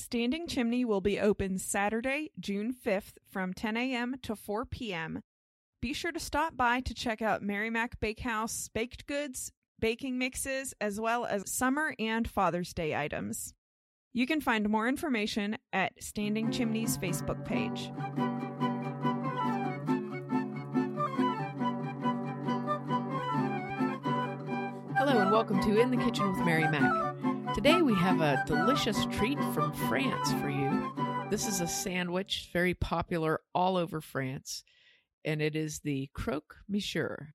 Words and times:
Standing 0.00 0.46
Chimney 0.46 0.82
will 0.86 1.02
be 1.02 1.20
open 1.20 1.58
Saturday, 1.58 2.30
June 2.40 2.72
5th 2.72 3.18
from 3.30 3.52
10 3.52 3.76
a.m. 3.76 4.16
to 4.22 4.34
4 4.34 4.64
p.m. 4.64 5.22
Be 5.82 5.92
sure 5.92 6.10
to 6.10 6.18
stop 6.18 6.56
by 6.56 6.80
to 6.80 6.94
check 6.94 7.20
out 7.20 7.42
Mary 7.42 7.68
Mac 7.68 8.00
Bakehouse 8.00 8.68
baked 8.68 9.06
goods, 9.06 9.52
baking 9.78 10.16
mixes, 10.16 10.72
as 10.80 10.98
well 10.98 11.26
as 11.26 11.48
summer 11.52 11.94
and 11.98 12.28
Father's 12.28 12.72
Day 12.72 12.96
items. 12.96 13.52
You 14.14 14.26
can 14.26 14.40
find 14.40 14.70
more 14.70 14.88
information 14.88 15.58
at 15.70 16.02
Standing 16.02 16.50
Chimney's 16.50 16.96
Facebook 16.96 17.44
page. 17.44 17.92
Hello 24.96 25.18
and 25.20 25.30
welcome 25.30 25.60
to 25.60 25.78
In 25.78 25.90
the 25.90 25.98
Kitchen 25.98 26.32
with 26.32 26.44
Mary 26.44 26.66
Mac. 26.66 27.09
Today 27.54 27.82
we 27.82 27.94
have 27.94 28.20
a 28.20 28.42
delicious 28.46 29.06
treat 29.06 29.38
from 29.52 29.72
France 29.88 30.32
for 30.34 30.48
you. 30.48 30.92
This 31.30 31.48
is 31.48 31.60
a 31.60 31.66
sandwich 31.66 32.48
very 32.52 32.74
popular 32.74 33.40
all 33.52 33.76
over 33.76 34.00
France, 34.00 34.62
and 35.24 35.42
it 35.42 35.56
is 35.56 35.80
the 35.80 36.08
croque 36.14 36.54
monsieur. 36.68 37.34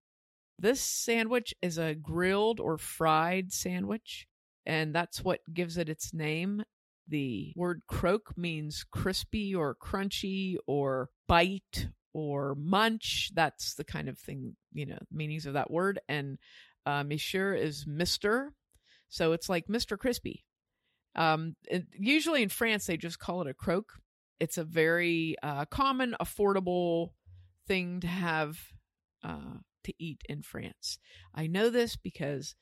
This 0.58 0.80
sandwich 0.80 1.54
is 1.62 1.78
a 1.78 1.96
grilled 1.96 2.62
or 2.62 2.78
fried 2.78 3.52
sandwich, 3.52 4.26
and 4.66 4.96
that's 4.96 5.22
what 5.22 5.42
gives 5.54 5.78
it 5.78 5.90
its 5.90 6.14
name. 6.14 6.64
The 7.10 7.52
word 7.58 7.82
croque 7.86 8.38
means 8.38 8.86
crispy 8.90 9.54
or 9.54 9.76
crunchy 9.76 10.56
or 10.66 11.10
bite 11.28 11.90
or 12.14 12.56
munch. 12.56 13.32
That's 13.36 13.74
the 13.74 13.84
kind 13.84 14.08
of 14.08 14.18
thing, 14.18 14.56
you 14.72 14.86
know, 14.86 15.00
meanings 15.12 15.46
of 15.46 15.54
that 15.54 15.70
word. 15.70 16.00
And 16.08 16.38
uh, 16.86 17.04
Monsieur 17.04 17.54
is 17.54 17.86
Mister, 17.86 18.54
so 19.10 19.32
it's 19.34 19.50
like 19.50 19.70
Mister 19.70 19.98
Crispy. 19.98 20.44
Um, 21.16 21.56
usually 21.98 22.44
in 22.44 22.50
France 22.50 22.86
they 22.86 22.98
just 22.98 23.20
call 23.20 23.42
it 23.42 23.48
a 23.48 23.54
croque. 23.54 23.94
It's 24.40 24.58
a 24.58 24.66
very 24.66 25.36
uh, 25.42 25.66
common, 25.66 26.16
affordable 26.22 27.12
thing 27.68 28.02
to 28.02 28.08
have 28.08 28.58
uh, 29.24 29.60
to 29.86 29.94
eat 29.98 30.22
in 30.28 30.42
France. 30.42 30.98
I 31.34 31.48
know 31.48 31.70
this 31.70 31.96
because 31.96 32.56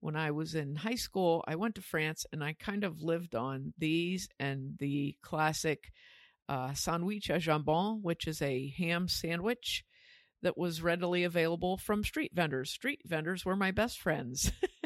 when 0.00 0.16
I 0.16 0.30
was 0.30 0.54
in 0.54 0.76
high 0.76 0.96
school, 0.96 1.44
I 1.46 1.56
went 1.56 1.76
to 1.76 1.82
France 1.82 2.26
and 2.32 2.42
I 2.42 2.54
kind 2.54 2.84
of 2.84 3.02
lived 3.02 3.34
on 3.34 3.74
these 3.78 4.28
and 4.38 4.76
the 4.78 5.16
classic 5.22 5.92
uh, 6.48 6.74
sandwich 6.74 7.28
à 7.28 7.38
jambon, 7.38 8.02
which 8.02 8.26
is 8.26 8.42
a 8.42 8.72
ham 8.76 9.08
sandwich 9.08 9.84
that 10.42 10.58
was 10.58 10.82
readily 10.82 11.22
available 11.22 11.76
from 11.76 12.02
street 12.02 12.32
vendors. 12.34 12.70
Street 12.70 13.02
vendors 13.04 13.44
were 13.44 13.56
my 13.56 13.70
best 13.70 14.00
friends 14.00 14.50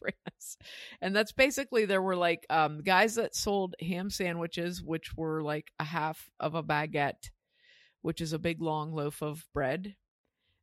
France. 0.00 0.56
And 1.00 1.14
that's 1.14 1.32
basically 1.32 1.84
there 1.84 2.02
were 2.02 2.16
like 2.16 2.46
um, 2.50 2.82
guys 2.82 3.14
that 3.14 3.34
sold 3.34 3.74
ham 3.80 4.10
sandwiches, 4.10 4.82
which 4.82 5.16
were 5.16 5.42
like 5.42 5.70
a 5.78 5.84
half 5.84 6.30
of 6.38 6.54
a 6.54 6.62
baguette, 6.62 7.30
which 8.02 8.20
is 8.20 8.32
a 8.32 8.38
big 8.38 8.60
long 8.60 8.92
loaf 8.92 9.22
of 9.22 9.46
bread 9.54 9.94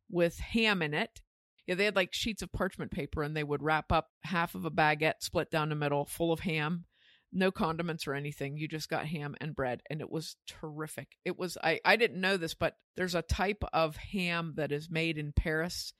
with 0.09 0.37
ham 0.39 0.81
in 0.81 0.93
it. 0.93 1.21
Yeah, 1.65 1.75
they 1.75 1.85
had 1.85 1.95
like 1.95 2.13
sheets 2.13 2.41
of 2.41 2.51
parchment 2.51 2.91
paper 2.91 3.23
and 3.23 3.35
they 3.35 3.43
would 3.43 3.63
wrap 3.63 3.91
up 3.91 4.09
half 4.23 4.55
of 4.55 4.65
a 4.65 4.71
baguette 4.71 5.21
split 5.21 5.49
down 5.51 5.69
the 5.69 5.75
middle 5.75 6.05
full 6.05 6.31
of 6.31 6.41
ham 6.41 6.85
no 7.31 7.51
condiments 7.51 8.07
or 8.07 8.13
anything. 8.13 8.57
You 8.57 8.67
just 8.67 8.89
got 8.89 9.05
ham 9.05 9.35
and 9.41 9.55
bread, 9.55 9.81
and 9.89 10.01
it 10.01 10.09
was 10.09 10.35
terrific. 10.47 11.17
It 11.25 11.37
was 11.37 11.57
I 11.63 11.79
I 11.83 11.95
didn't 11.95 12.21
know 12.21 12.37
this, 12.37 12.53
but 12.53 12.77
there's 12.95 13.15
a 13.15 13.21
type 13.21 13.63
of 13.73 13.95
ham 13.95 14.53
that 14.57 14.71
is 14.71 14.89
made 14.89 15.17
in 15.17 15.33
Paris 15.33 15.93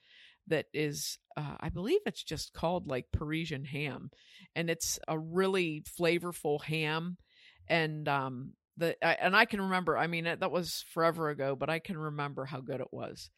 that 0.47 0.65
is 0.73 1.19
uh, 1.35 1.55
I 1.59 1.69
believe 1.69 1.99
it's 2.05 2.23
just 2.23 2.53
called 2.53 2.87
like 2.87 3.05
Parisian 3.13 3.65
ham, 3.65 4.09
and 4.55 4.69
it's 4.69 4.99
a 5.07 5.17
really 5.17 5.83
flavorful 5.99 6.63
ham, 6.63 7.17
and 7.67 8.07
um 8.07 8.53
the 8.77 8.95
I, 9.05 9.17
and 9.21 9.35
I 9.35 9.45
can 9.45 9.61
remember. 9.61 9.97
I 9.97 10.07
mean 10.07 10.25
that 10.25 10.51
was 10.51 10.83
forever 10.93 11.29
ago, 11.29 11.55
but 11.55 11.69
I 11.69 11.79
can 11.79 11.97
remember 11.97 12.45
how 12.45 12.61
good 12.61 12.81
it 12.81 12.91
was, 12.91 13.29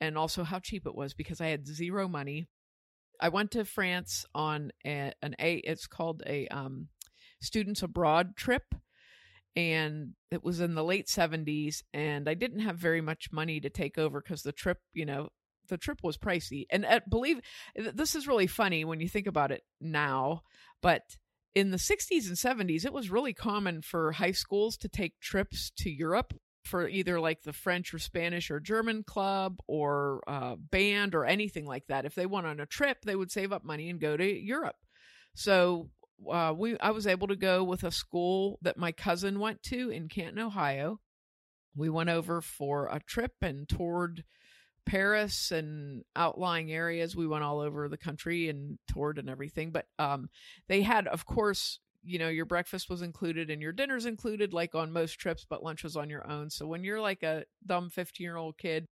and 0.00 0.18
also 0.18 0.44
how 0.44 0.58
cheap 0.58 0.86
it 0.86 0.94
was 0.94 1.14
because 1.14 1.40
I 1.40 1.48
had 1.48 1.66
zero 1.66 2.08
money. 2.08 2.46
I 3.20 3.30
went 3.30 3.52
to 3.52 3.64
France 3.64 4.26
on 4.34 4.72
a, 4.86 5.12
an 5.22 5.34
a. 5.40 5.56
It's 5.56 5.86
called 5.86 6.22
a 6.26 6.48
um 6.48 6.88
students 7.40 7.82
abroad 7.82 8.36
trip 8.36 8.64
and 9.54 10.12
it 10.30 10.44
was 10.44 10.60
in 10.60 10.74
the 10.74 10.84
late 10.84 11.06
70s 11.08 11.82
and 11.94 12.28
i 12.28 12.34
didn't 12.34 12.60
have 12.60 12.76
very 12.76 13.00
much 13.00 13.32
money 13.32 13.60
to 13.60 13.70
take 13.70 13.98
over 13.98 14.20
because 14.20 14.42
the 14.42 14.52
trip 14.52 14.78
you 14.92 15.04
know 15.04 15.28
the 15.68 15.78
trip 15.78 16.00
was 16.02 16.16
pricey. 16.16 16.66
And 16.70 16.84
at, 16.84 17.08
believe 17.08 17.40
this 17.76 18.14
is 18.14 18.26
really 18.26 18.46
funny 18.46 18.84
when 18.84 19.00
you 19.00 19.08
think 19.08 19.26
about 19.26 19.50
it 19.50 19.62
now 19.80 20.42
but 20.82 21.02
in 21.54 21.70
the 21.70 21.76
60s 21.76 22.26
and 22.26 22.36
70s 22.36 22.84
it 22.84 22.92
was 22.92 23.10
really 23.10 23.32
common 23.32 23.82
for 23.82 24.12
high 24.12 24.32
schools 24.32 24.76
to 24.78 24.88
take 24.88 25.18
trips 25.20 25.72
to 25.78 25.90
europe 25.90 26.34
for 26.64 26.88
either 26.88 27.20
like 27.20 27.42
the 27.42 27.52
french 27.52 27.94
or 27.94 27.98
spanish 27.98 28.50
or 28.50 28.60
german 28.60 29.02
club 29.04 29.58
or 29.66 30.22
uh, 30.26 30.56
band 30.58 31.14
or 31.14 31.24
anything 31.24 31.66
like 31.66 31.86
that. 31.88 32.04
If 32.04 32.14
they 32.14 32.26
went 32.26 32.46
on 32.46 32.60
a 32.60 32.66
trip 32.66 32.98
they 33.04 33.16
would 33.16 33.30
save 33.30 33.52
up 33.52 33.64
money 33.64 33.88
and 33.90 34.00
go 34.00 34.16
to 34.16 34.24
europe. 34.24 34.76
So 35.34 35.90
uh, 36.30 36.54
we 36.56 36.78
I 36.78 36.90
was 36.90 37.06
able 37.06 37.28
to 37.28 37.36
go 37.36 37.62
with 37.62 37.84
a 37.84 37.90
school 37.90 38.58
that 38.62 38.78
my 38.78 38.92
cousin 38.92 39.38
went 39.38 39.62
to 39.64 39.90
in 39.90 40.08
Canton, 40.08 40.38
Ohio. 40.38 40.98
We 41.76 41.90
went 41.90 42.08
over 42.08 42.40
for 42.40 42.86
a 42.86 43.00
trip 43.06 43.32
and 43.42 43.68
toured 43.68 44.24
Paris 44.86 45.50
and 45.50 46.04
outlying 46.14 46.72
areas. 46.72 47.16
We 47.16 47.26
went 47.26 47.44
all 47.44 47.60
over 47.60 47.88
the 47.88 47.98
country 47.98 48.48
and 48.48 48.78
toured 48.88 49.18
and 49.18 49.28
everything. 49.28 49.70
But 49.72 49.86
um, 49.98 50.30
they 50.68 50.82
had, 50.82 51.06
of 51.08 51.26
course, 51.26 51.80
you 52.02 52.18
know, 52.18 52.28
your 52.28 52.46
breakfast 52.46 52.88
was 52.88 53.02
included 53.02 53.50
and 53.50 53.60
your 53.60 53.72
dinner's 53.72 54.06
included, 54.06 54.54
like 54.54 54.74
on 54.74 54.92
most 54.92 55.18
trips, 55.18 55.44
but 55.48 55.62
lunch 55.62 55.82
was 55.82 55.96
on 55.96 56.08
your 56.08 56.28
own. 56.30 56.50
So 56.50 56.66
when 56.66 56.84
you're 56.84 57.00
like 57.00 57.22
a 57.22 57.44
dumb 57.66 57.90
15 57.90 58.24
year 58.24 58.36
old 58.36 58.56
kid 58.56 58.86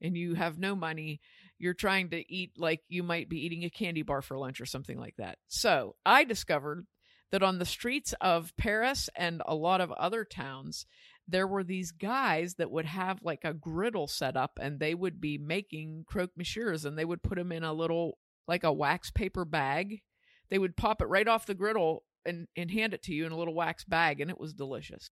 and 0.00 0.16
you 0.16 0.34
have 0.34 0.58
no 0.58 0.74
money, 0.74 1.20
you're 1.58 1.74
trying 1.74 2.10
to 2.10 2.32
eat 2.32 2.52
like 2.56 2.80
you 2.88 3.02
might 3.02 3.28
be 3.28 3.44
eating 3.44 3.64
a 3.64 3.70
candy 3.70 4.02
bar 4.02 4.22
for 4.22 4.38
lunch 4.38 4.60
or 4.60 4.66
something 4.66 4.98
like 4.98 5.16
that. 5.18 5.38
So 5.48 5.96
I 6.06 6.24
discovered 6.24 6.86
that 7.32 7.42
on 7.42 7.58
the 7.58 7.64
streets 7.64 8.14
of 8.20 8.52
Paris 8.56 9.08
and 9.16 9.42
a 9.46 9.54
lot 9.54 9.80
of 9.80 9.92
other 9.92 10.24
towns, 10.24 10.86
there 11.30 11.46
were 11.46 11.64
these 11.64 11.92
guys 11.92 12.54
that 12.54 12.70
would 12.70 12.86
have 12.86 13.18
like 13.22 13.44
a 13.44 13.54
griddle 13.54 14.06
set 14.06 14.36
up 14.36 14.58
and 14.60 14.78
they 14.78 14.94
would 14.94 15.20
be 15.20 15.38
making 15.38 16.04
croque 16.06 16.36
monsieurs 16.36 16.84
and 16.84 16.98
they 16.98 17.04
would 17.04 17.22
put 17.22 17.36
them 17.36 17.52
in 17.52 17.64
a 17.64 17.72
little, 17.72 18.18
like 18.48 18.64
a 18.64 18.72
wax 18.72 19.10
paper 19.10 19.44
bag. 19.44 20.02
They 20.50 20.58
would 20.58 20.76
pop 20.76 21.00
it 21.00 21.08
right 21.08 21.28
off 21.28 21.46
the 21.46 21.54
griddle 21.54 22.04
and, 22.24 22.48
and 22.56 22.70
hand 22.70 22.94
it 22.94 23.02
to 23.04 23.14
you 23.14 23.26
in 23.26 23.32
a 23.32 23.36
little 23.36 23.54
wax 23.54 23.84
bag 23.84 24.20
and 24.20 24.30
it 24.30 24.40
was 24.40 24.54
delicious. 24.54 25.10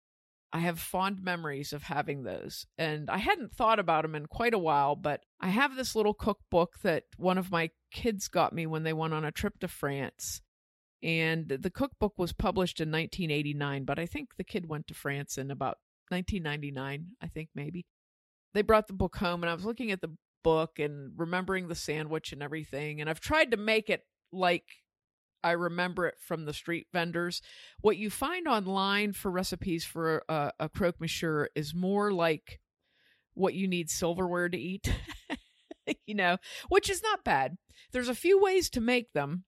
I 0.53 0.61
have 0.61 0.81
fond 0.81 1.23
memories 1.23 1.73
of 1.73 1.85
having 1.85 2.23
those. 2.23 2.67
And 2.79 3.11
I 3.11 3.19
hadn't 3.19 3.53
thought 3.53 3.79
about 3.79 4.03
them 4.03 4.15
in 4.15 4.27
quite 4.27 4.55
a 4.55 4.59
while, 4.59 4.97
but 4.97 5.21
I 5.41 5.49
have 5.49 5.77
this 5.77 5.95
little 5.95 6.15
cookbook 6.15 6.81
that 6.83 7.05
one 7.17 7.37
of 7.37 7.51
my 7.51 7.71
kids 7.93 8.29
got 8.29 8.55
me 8.55 8.67
when 8.67 8.83
they 8.83 8.95
went 8.95 9.13
on 9.13 9.25
a 9.25 9.33
trip 9.33 9.59
to 9.61 9.69
France. 9.69 10.41
And 11.03 11.49
the 11.49 11.71
cookbook 11.71 12.15
was 12.17 12.33
published 12.33 12.81
in 12.81 12.89
1989, 12.89 13.85
but 13.85 13.99
I 13.99 14.07
think 14.07 14.31
the 14.37 14.45
kid 14.45 14.69
went 14.69 14.89
to 14.89 14.95
France 14.95 15.39
in 15.39 15.51
about 15.51 15.79
1999, 16.11 17.07
I 17.21 17.27
think 17.29 17.51
maybe. 17.55 17.87
They 18.55 18.63
brought 18.63 18.87
the 18.87 18.95
book 18.95 19.17
home, 19.17 19.43
and 19.43 19.51
I 19.51 19.55
was 19.55 19.65
looking 19.65 19.91
at 19.93 20.01
the 20.01 20.17
book 20.43 20.79
and 20.79 21.13
remembering 21.17 21.69
the 21.69 21.75
sandwich 21.75 22.33
and 22.33 22.43
everything. 22.43 23.01
And 23.01 23.11
I've 23.11 23.21
tried 23.21 23.51
to 23.51 23.57
make 23.57 23.91
it 23.91 24.03
like 24.33 24.65
I 25.43 25.53
remember 25.53 26.07
it 26.07 26.17
from 26.21 26.45
the 26.45 26.53
street 26.53 26.87
vendors. 26.93 27.43
What 27.81 27.97
you 27.97 28.11
find 28.11 28.49
online 28.49 29.13
for 29.13 29.31
recipes 29.31 29.85
for 29.85 30.23
a, 30.29 30.53
a 30.59 30.69
croque 30.69 31.01
monsieur 31.01 31.49
is 31.55 31.75
more 31.75 32.13
like 32.13 32.61
what 33.35 33.55
you 33.55 33.69
need 33.69 33.89
silverware 33.89 34.49
to 34.49 34.59
eat, 34.59 34.93
you 36.07 36.15
know, 36.15 36.39
which 36.69 36.91
is 36.91 37.03
not 37.03 37.25
bad. 37.25 37.57
There's 37.93 38.09
a 38.09 38.15
few 38.15 38.41
ways 38.41 38.69
to 38.71 38.81
make 38.81 39.13
them. 39.13 39.45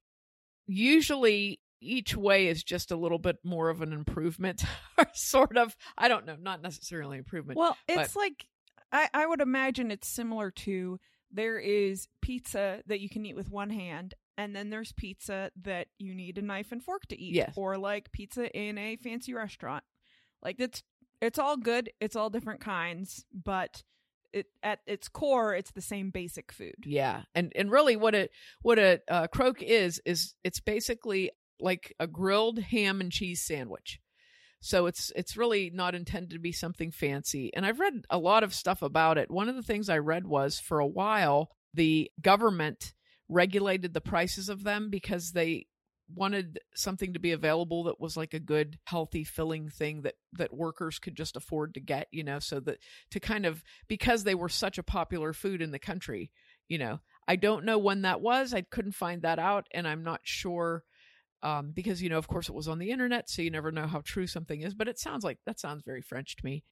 Usually, 0.67 1.61
each 1.81 2.17
way 2.17 2.49
is 2.49 2.63
just 2.63 2.91
a 2.91 2.97
little 2.97 3.19
bit 3.19 3.37
more 3.45 3.69
of 3.69 3.81
an 3.83 3.93
improvement, 3.93 4.63
or 4.99 5.07
sort 5.15 5.57
of. 5.57 5.77
I 5.97 6.09
don't 6.09 6.27
know, 6.27 6.37
not 6.41 6.63
necessarily 6.63 7.19
improvement. 7.19 7.59
Well, 7.59 7.77
it's 7.89 8.15
but, 8.15 8.21
like 8.21 8.47
I, 8.93 9.09
I 9.13 9.27
would 9.27 9.41
imagine 9.41 9.91
it's 9.91 10.09
similar 10.09 10.51
to 10.51 10.99
there 11.33 11.59
is 11.59 12.09
pizza 12.23 12.83
that 12.87 13.01
you 13.01 13.09
can 13.09 13.25
eat 13.25 13.37
with 13.37 13.51
one 13.51 13.71
hand 13.71 14.15
and 14.37 14.57
then 14.57 14.71
there's 14.71 14.93
pizza 14.93 15.51
that 15.63 15.89
you 15.99 16.15
need 16.15 16.39
a 16.39 16.43
knife 16.43 16.73
and 16.73 16.83
fork 16.83 17.07
to 17.07 17.21
eat 17.21 17.35
yes. 17.35 17.53
or 17.57 17.79
like 17.79 18.11
pizza 18.11 18.51
in 18.57 18.79
a 18.79 18.97
fancy 18.97 19.33
restaurant 19.33 19.85
like 20.43 20.57
it's 20.59 20.83
it's 21.21 21.39
all 21.39 21.57
good 21.57 21.91
it's 22.01 22.17
all 22.17 22.31
different 22.31 22.61
kinds 22.61 23.25
but 23.33 23.83
it 24.33 24.47
at 24.63 24.81
its 24.87 25.09
core 25.09 25.55
it's 25.55 25.73
the 25.73 25.81
same 25.81 26.11
basic 26.11 26.53
food 26.53 26.75
yeah 26.85 27.23
and 27.35 27.53
and 27.55 27.71
really 27.71 27.97
what 27.97 28.15
a 28.15 28.29
what 28.63 28.79
a 28.79 29.01
uh, 29.09 29.27
croque 29.27 29.63
is 29.63 30.01
is 30.05 30.35
it's 30.45 30.61
basically 30.61 31.31
like 31.61 31.95
a 31.99 32.07
grilled 32.07 32.59
ham 32.59 33.01
and 33.01 33.13
cheese 33.13 33.43
sandwich 33.43 34.01
so 34.61 34.87
it's 34.87 35.11
it's 35.17 35.37
really 35.37 35.71
not 35.73 35.95
intended 35.95 36.31
to 36.31 36.39
be 36.39 36.53
something 36.53 36.91
fancy 36.91 37.51
and 37.55 37.65
i've 37.65 37.81
read 37.81 38.05
a 38.11 38.19
lot 38.19 38.43
of 38.43 38.55
stuff 38.55 38.83
about 38.83 39.19
it 39.19 39.31
one 39.31 39.49
of 39.49 39.57
the 39.57 39.63
things 39.63 39.89
i 39.89 39.99
read 39.99 40.27
was 40.27 40.59
for 40.59 40.79
a 40.79 40.87
while 40.87 41.51
the 41.75 42.11
government 42.21 42.93
regulated 43.29 43.95
the 43.95 44.01
prices 44.01 44.49
of 44.49 44.65
them 44.65 44.91
because 44.91 45.33
they 45.33 45.67
wanted 46.15 46.59
something 46.75 47.13
to 47.13 47.19
be 47.19 47.33
available 47.33 47.85
that 47.85 48.01
was 48.01 48.17
like 48.17 48.35
a 48.35 48.41
good, 48.41 48.79
healthy, 48.85 49.25
filling 49.25 49.69
thing 49.69 50.03
that 50.03 50.15
that 50.33 50.53
workers 50.53 50.99
could 50.99 51.15
just 51.15 51.37
afford 51.37 51.75
to 51.75 51.81
get. 51.81 52.09
You 52.11 52.25
know, 52.25 52.39
so 52.39 52.61
that 52.61 52.79
to 53.11 53.21
kind 53.21 53.47
of 53.47 53.63
because 53.89 54.25
they 54.25 54.35
were 54.35 54.49
such 54.49 54.79
a 54.79 54.83
popular 54.83 55.33
food 55.33 55.63
in 55.63 55.71
the 55.71 55.79
country. 55.79 56.31
You 56.69 56.79
know, 56.79 57.01
I 57.27 57.37
don't 57.37 57.65
know 57.65 57.79
when 57.79 58.03
that 58.03 58.21
was. 58.21 58.55
I 58.55 58.63
couldn't 58.63 58.93
find 58.93 59.23
that 59.23 59.39
out, 59.39 59.67
and 59.73 59.87
I'm 59.87 60.03
not 60.03 60.21
sure 60.23 60.85
um, 61.43 61.73
because 61.73 62.03
you 62.03 62.09
know, 62.09 62.19
of 62.19 62.29
course, 62.29 62.49
it 62.49 62.55
was 62.55 62.69
on 62.69 62.79
the 62.79 62.91
internet, 62.91 63.31
so 63.31 63.43
you 63.43 63.51
never 63.51 63.73
know 63.73 63.87
how 63.87 64.03
true 64.05 64.27
something 64.27 64.61
is. 64.61 64.75
But 64.75 64.89
it 64.89 64.99
sounds 64.99 65.25
like 65.25 65.39
that 65.47 65.61
sounds 65.61 65.83
very 65.85 66.03
French 66.03 66.37
to 66.37 66.45
me. 66.45 66.65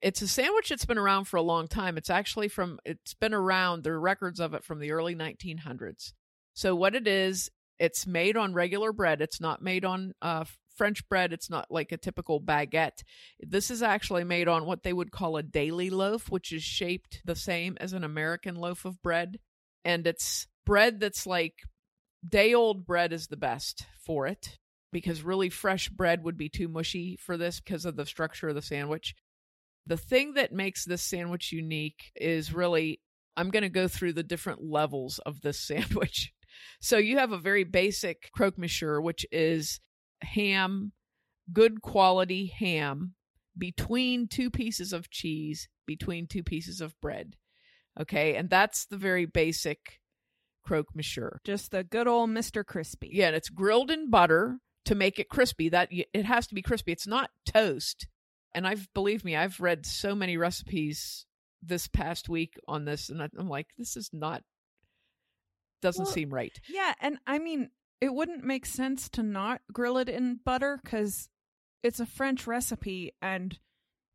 It's 0.00 0.22
a 0.22 0.28
sandwich 0.28 0.68
that's 0.68 0.84
been 0.84 0.98
around 0.98 1.24
for 1.24 1.36
a 1.36 1.42
long 1.42 1.66
time. 1.66 1.98
It's 1.98 2.10
actually 2.10 2.48
from 2.48 2.78
it's 2.84 3.14
been 3.14 3.34
around. 3.34 3.82
There 3.82 3.94
are 3.94 4.00
records 4.00 4.40
of 4.40 4.54
it 4.54 4.64
from 4.64 4.78
the 4.78 4.92
early 4.92 5.14
1900s. 5.14 6.12
So 6.54 6.74
what 6.74 6.94
it 6.94 7.06
is, 7.06 7.50
it's 7.78 8.06
made 8.06 8.36
on 8.36 8.54
regular 8.54 8.92
bread. 8.92 9.20
It's 9.20 9.40
not 9.40 9.62
made 9.62 9.84
on 9.84 10.14
uh, 10.22 10.44
French 10.76 11.06
bread. 11.08 11.32
It's 11.32 11.50
not 11.50 11.66
like 11.70 11.92
a 11.92 11.96
typical 11.96 12.40
baguette. 12.40 13.02
This 13.40 13.70
is 13.70 13.82
actually 13.82 14.24
made 14.24 14.48
on 14.48 14.64
what 14.64 14.84
they 14.84 14.92
would 14.92 15.10
call 15.10 15.36
a 15.36 15.42
daily 15.42 15.90
loaf, 15.90 16.30
which 16.30 16.52
is 16.52 16.62
shaped 16.62 17.20
the 17.24 17.36
same 17.36 17.76
as 17.80 17.92
an 17.92 18.04
American 18.04 18.54
loaf 18.54 18.84
of 18.84 19.02
bread. 19.02 19.38
And 19.84 20.06
it's 20.06 20.46
bread 20.64 21.00
that's 21.00 21.26
like 21.26 21.54
day 22.26 22.54
old 22.54 22.86
bread 22.86 23.12
is 23.12 23.26
the 23.26 23.36
best 23.36 23.86
for 24.04 24.26
it 24.26 24.58
because 24.92 25.22
really 25.22 25.50
fresh 25.50 25.88
bread 25.88 26.24
would 26.24 26.36
be 26.36 26.48
too 26.48 26.68
mushy 26.68 27.16
for 27.20 27.36
this 27.36 27.60
because 27.60 27.84
of 27.84 27.96
the 27.96 28.06
structure 28.06 28.48
of 28.48 28.54
the 28.54 28.62
sandwich. 28.62 29.14
The 29.86 29.96
thing 29.96 30.34
that 30.34 30.52
makes 30.52 30.84
this 30.84 31.02
sandwich 31.02 31.52
unique 31.52 32.12
is 32.16 32.52
really, 32.52 33.00
I'm 33.36 33.50
going 33.50 33.62
to 33.62 33.68
go 33.68 33.88
through 33.88 34.14
the 34.14 34.22
different 34.22 34.62
levels 34.62 35.18
of 35.20 35.40
this 35.40 35.60
sandwich. 35.66 36.32
So 36.80 36.96
you 36.96 37.18
have 37.18 37.32
a 37.32 37.38
very 37.38 37.64
basic 37.64 38.30
croque 38.32 38.58
monsieur, 38.58 39.00
which 39.00 39.26
is 39.30 39.80
ham, 40.22 40.92
good 41.52 41.82
quality 41.82 42.46
ham 42.46 43.14
between 43.56 44.28
two 44.28 44.50
pieces 44.50 44.92
of 44.92 45.10
cheese, 45.10 45.68
between 45.86 46.26
two 46.26 46.42
pieces 46.42 46.80
of 46.80 46.98
bread. 47.00 47.36
Okay. 48.00 48.36
And 48.36 48.48
that's 48.48 48.86
the 48.86 48.96
very 48.96 49.26
basic 49.26 49.98
croque 50.68 50.94
monsieur. 50.94 51.40
Just 51.44 51.70
the 51.70 51.82
good 51.82 52.06
old 52.06 52.30
Mr. 52.30 52.64
Crispy. 52.64 53.10
Yeah. 53.12 53.28
And 53.28 53.36
it's 53.36 53.48
grilled 53.48 53.90
in 53.90 54.10
butter 54.10 54.58
to 54.84 54.94
make 54.94 55.18
it 55.18 55.28
crispy. 55.28 55.68
That 55.70 55.88
it 55.90 56.24
has 56.24 56.46
to 56.48 56.54
be 56.54 56.62
crispy. 56.62 56.92
It's 56.92 57.06
not 57.06 57.30
toast. 57.46 58.06
And 58.54 58.66
I've, 58.66 58.88
believe 58.94 59.24
me, 59.24 59.36
I've 59.36 59.60
read 59.60 59.84
so 59.86 60.14
many 60.14 60.36
recipes 60.36 61.26
this 61.62 61.88
past 61.88 62.28
week 62.28 62.54
on 62.66 62.84
this. 62.84 63.08
And 63.08 63.20
I'm 63.22 63.48
like, 63.48 63.66
this 63.76 63.96
is 63.96 64.10
not, 64.12 64.42
doesn't 65.82 66.04
Well, 66.04 66.12
seem 66.12 66.30
right. 66.30 66.52
Yeah, 66.68 66.94
and 67.00 67.18
I 67.26 67.38
mean, 67.38 67.70
it 68.00 68.12
wouldn't 68.12 68.44
make 68.44 68.66
sense 68.66 69.08
to 69.10 69.22
not 69.22 69.60
grill 69.72 69.98
it 69.98 70.08
in 70.08 70.40
butter 70.44 70.80
because 70.82 71.28
it's 71.82 72.00
a 72.00 72.06
French 72.06 72.46
recipe, 72.46 73.12
and 73.20 73.58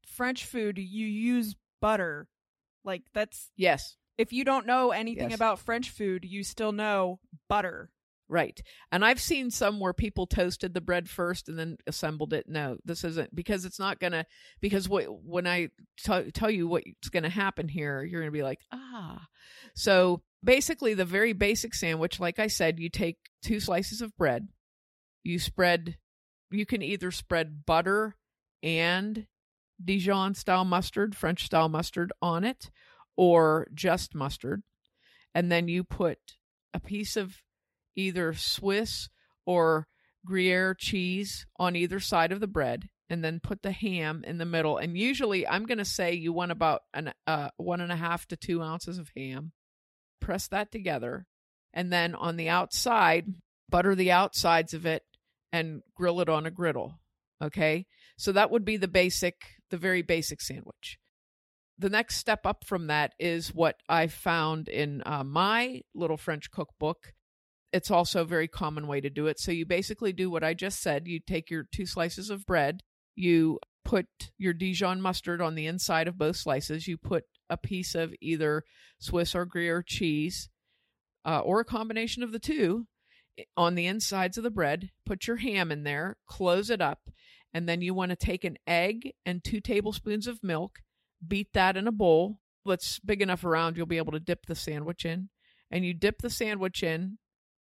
French 0.05 0.45
food 0.45 0.77
you 0.77 1.05
use 1.05 1.55
butter. 1.81 2.27
Like 2.83 3.03
that's 3.13 3.49
Yes. 3.55 3.97
If 4.17 4.31
you 4.33 4.43
don't 4.43 4.67
know 4.67 4.91
anything 4.91 5.29
Yes. 5.31 5.35
about 5.35 5.59
French 5.59 5.89
food, 5.89 6.25
you 6.25 6.43
still 6.43 6.71
know 6.71 7.19
butter. 7.49 7.89
Right. 8.29 8.59
And 8.91 9.03
I've 9.05 9.19
seen 9.19 9.51
some 9.51 9.79
where 9.79 9.93
people 9.93 10.25
toasted 10.25 10.73
the 10.73 10.81
bread 10.81 11.09
first 11.09 11.49
and 11.49 11.59
then 11.59 11.77
assembled 11.85 12.33
it. 12.33 12.45
No, 12.47 12.77
this 12.85 13.03
isn't 13.03 13.35
because 13.35 13.65
it's 13.65 13.77
not 13.79 13.99
going 13.99 14.13
to, 14.13 14.25
because 14.61 14.87
what, 14.89 15.05
when 15.23 15.45
I 15.45 15.69
t- 16.03 16.31
tell 16.31 16.49
you 16.49 16.67
what's 16.67 17.09
going 17.11 17.23
to 17.23 17.29
happen 17.29 17.67
here, 17.67 18.01
you're 18.01 18.21
going 18.21 18.31
to 18.31 18.37
be 18.37 18.41
like, 18.41 18.61
ah. 18.71 19.27
So 19.75 20.23
basically, 20.43 20.93
the 20.93 21.05
very 21.05 21.33
basic 21.33 21.75
sandwich, 21.75 22.19
like 22.19 22.39
I 22.39 22.47
said, 22.47 22.79
you 22.79 22.89
take 22.89 23.17
two 23.43 23.59
slices 23.59 24.01
of 24.01 24.15
bread, 24.17 24.47
you 25.23 25.37
spread, 25.37 25.97
you 26.49 26.65
can 26.65 26.81
either 26.81 27.11
spread 27.11 27.65
butter 27.65 28.15
and 28.63 29.27
Dijon 29.83 30.33
style 30.33 30.65
mustard, 30.65 31.15
French 31.15 31.45
style 31.45 31.69
mustard 31.69 32.13
on 32.21 32.43
it, 32.45 32.71
or 33.15 33.67
just 33.73 34.15
mustard. 34.15 34.63
And 35.35 35.51
then 35.51 35.67
you 35.67 35.83
put 35.83 36.19
a 36.73 36.79
piece 36.79 37.15
of 37.15 37.35
either 37.95 38.33
Swiss 38.33 39.09
or 39.45 39.87
Gruyere 40.25 40.73
cheese 40.73 41.45
on 41.57 41.75
either 41.75 41.99
side 41.99 42.31
of 42.31 42.39
the 42.39 42.47
bread, 42.47 42.87
and 43.09 43.23
then 43.23 43.41
put 43.41 43.61
the 43.61 43.71
ham 43.71 44.23
in 44.25 44.37
the 44.37 44.45
middle. 44.45 44.77
And 44.77 44.97
usually, 44.97 45.45
I'm 45.45 45.65
going 45.65 45.79
to 45.79 45.85
say 45.85 46.13
you 46.13 46.31
want 46.31 46.51
about 46.51 46.83
an 46.93 47.13
uh, 47.27 47.49
one 47.57 47.81
and 47.81 47.91
a 47.91 47.97
half 47.97 48.25
to 48.27 48.37
two 48.37 48.61
ounces 48.61 48.97
of 48.97 49.11
ham. 49.17 49.51
Press 50.21 50.47
that 50.47 50.71
together, 50.71 51.25
and 51.73 51.91
then 51.91 52.15
on 52.15 52.37
the 52.37 52.47
outside, 52.47 53.25
butter 53.69 53.95
the 53.95 54.11
outsides 54.11 54.73
of 54.73 54.85
it 54.85 55.03
and 55.51 55.81
grill 55.93 56.21
it 56.21 56.29
on 56.29 56.45
a 56.45 56.51
griddle. 56.51 56.99
Okay, 57.43 57.85
so 58.17 58.31
that 58.31 58.49
would 58.49 58.63
be 58.63 58.77
the 58.77 58.87
basic, 58.87 59.35
the 59.69 59.77
very 59.77 60.01
basic 60.01 60.39
sandwich. 60.39 60.97
The 61.83 61.89
next 61.89 62.15
step 62.15 62.45
up 62.45 62.63
from 62.63 62.87
that 62.87 63.13
is 63.19 63.53
what 63.53 63.75
I 63.89 64.07
found 64.07 64.69
in 64.69 65.03
uh, 65.05 65.25
my 65.25 65.81
little 65.93 66.15
French 66.15 66.49
cookbook 66.49 67.13
it's 67.73 67.91
also 67.91 68.21
a 68.21 68.25
very 68.25 68.47
common 68.47 68.87
way 68.87 69.01
to 69.01 69.09
do 69.09 69.27
it. 69.27 69.39
So 69.39 69.51
you 69.51 69.65
basically 69.65 70.13
do 70.13 70.29
what 70.29 70.43
I 70.43 70.53
just 70.53 70.81
said. 70.81 71.07
You 71.07 71.19
take 71.19 71.49
your 71.49 71.65
two 71.73 71.85
slices 71.85 72.29
of 72.29 72.45
bread, 72.45 72.83
you 73.15 73.59
put 73.83 74.05
your 74.37 74.53
Dijon 74.53 75.01
mustard 75.01 75.41
on 75.41 75.55
the 75.55 75.65
inside 75.65 76.07
of 76.07 76.17
both 76.17 76.37
slices, 76.37 76.87
you 76.87 76.97
put 76.97 77.25
a 77.49 77.57
piece 77.57 77.95
of 77.95 78.13
either 78.21 78.63
Swiss 78.99 79.35
or 79.35 79.45
Gruyere 79.45 79.83
cheese, 79.83 80.49
uh, 81.25 81.39
or 81.39 81.59
a 81.59 81.65
combination 81.65 82.21
of 82.23 82.31
the 82.31 82.39
two 82.39 82.85
on 83.57 83.73
the 83.73 83.87
insides 83.87 84.37
of 84.37 84.43
the 84.43 84.51
bread, 84.51 84.91
put 85.05 85.27
your 85.27 85.37
ham 85.37 85.71
in 85.71 85.83
there, 85.83 86.17
close 86.27 86.69
it 86.69 86.79
up, 86.79 87.09
and 87.53 87.67
then 87.67 87.81
you 87.81 87.93
want 87.93 88.11
to 88.11 88.15
take 88.15 88.43
an 88.45 88.57
egg 88.67 89.13
and 89.25 89.43
two 89.43 89.59
tablespoons 89.59 90.27
of 90.27 90.43
milk, 90.43 90.79
beat 91.27 91.53
that 91.53 91.77
in 91.77 91.87
a 91.87 91.91
bowl 91.91 92.39
that's 92.65 92.99
big 92.99 93.21
enough 93.21 93.43
around 93.43 93.75
you'll 93.75 93.85
be 93.85 93.97
able 93.97 94.11
to 94.13 94.19
dip 94.19 94.45
the 94.45 94.55
sandwich 94.55 95.05
in. 95.05 95.29
And 95.71 95.85
you 95.85 95.93
dip 95.93 96.21
the 96.21 96.29
sandwich 96.29 96.83
in 96.83 97.17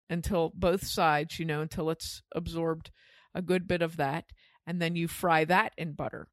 until 0.09 0.51
both 0.55 0.85
sides, 0.85 1.39
you 1.39 1.45
know, 1.45 1.61
until 1.61 1.89
it's 1.89 2.23
absorbed 2.33 2.91
a 3.35 3.41
good 3.41 3.67
bit 3.67 3.81
of 3.81 3.97
that. 3.97 4.25
And 4.65 4.81
then 4.81 4.95
you 4.95 5.07
fry 5.07 5.45
that 5.45 5.73
in 5.77 5.93
butter. 5.93 6.27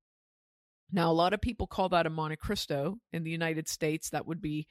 Now, 0.93 1.11
a 1.11 1.15
lot 1.15 1.33
of 1.33 1.41
people 1.41 1.67
call 1.67 1.89
that 1.91 2.07
a 2.07 2.11
Monte 2.11 2.37
Cristo 2.37 2.99
in 3.13 3.25
the 3.25 3.31
United 3.31 3.69
States. 3.69 4.11
That 4.11 4.27
would 4.27 4.41
be 4.41 4.67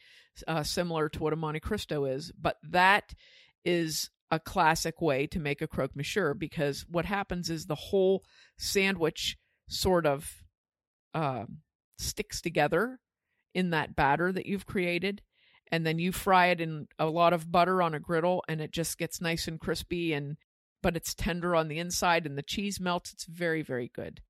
uh, 0.47 0.63
similar 0.63 1.09
to 1.09 1.19
what 1.19 1.33
a 1.33 1.37
Monte 1.37 1.59
Cristo 1.59 2.05
is, 2.05 2.31
but 2.39 2.57
that 2.63 3.13
is 3.65 4.09
a 4.31 4.39
classic 4.39 5.01
way 5.01 5.27
to 5.27 5.39
make 5.39 5.61
a 5.61 5.67
croque 5.67 5.95
monsieur 5.95 6.33
because 6.33 6.85
what 6.89 7.05
happens 7.05 7.49
is 7.49 7.65
the 7.65 7.75
whole 7.75 8.23
sandwich 8.57 9.37
sort 9.67 10.05
of 10.05 10.43
uh, 11.13 11.45
sticks 11.97 12.41
together 12.41 12.99
in 13.53 13.69
that 13.69 13.95
batter 13.95 14.31
that 14.31 14.45
you've 14.45 14.65
created 14.65 15.21
and 15.71 15.85
then 15.85 15.99
you 15.99 16.11
fry 16.11 16.47
it 16.47 16.61
in 16.61 16.87
a 16.99 17.05
lot 17.05 17.33
of 17.33 17.51
butter 17.51 17.81
on 17.81 17.93
a 17.93 17.99
griddle 17.99 18.43
and 18.47 18.61
it 18.61 18.71
just 18.71 18.97
gets 18.97 19.21
nice 19.21 19.47
and 19.47 19.59
crispy 19.59 20.13
and 20.13 20.37
but 20.83 20.95
it's 20.95 21.15
tender 21.15 21.55
on 21.55 21.67
the 21.67 21.79
inside 21.79 22.27
and 22.27 22.37
the 22.37 22.43
cheese 22.43 22.79
melts. 22.79 23.11
It's 23.11 23.25
very 23.25 23.61
very 23.61 23.89
good. 23.93 24.21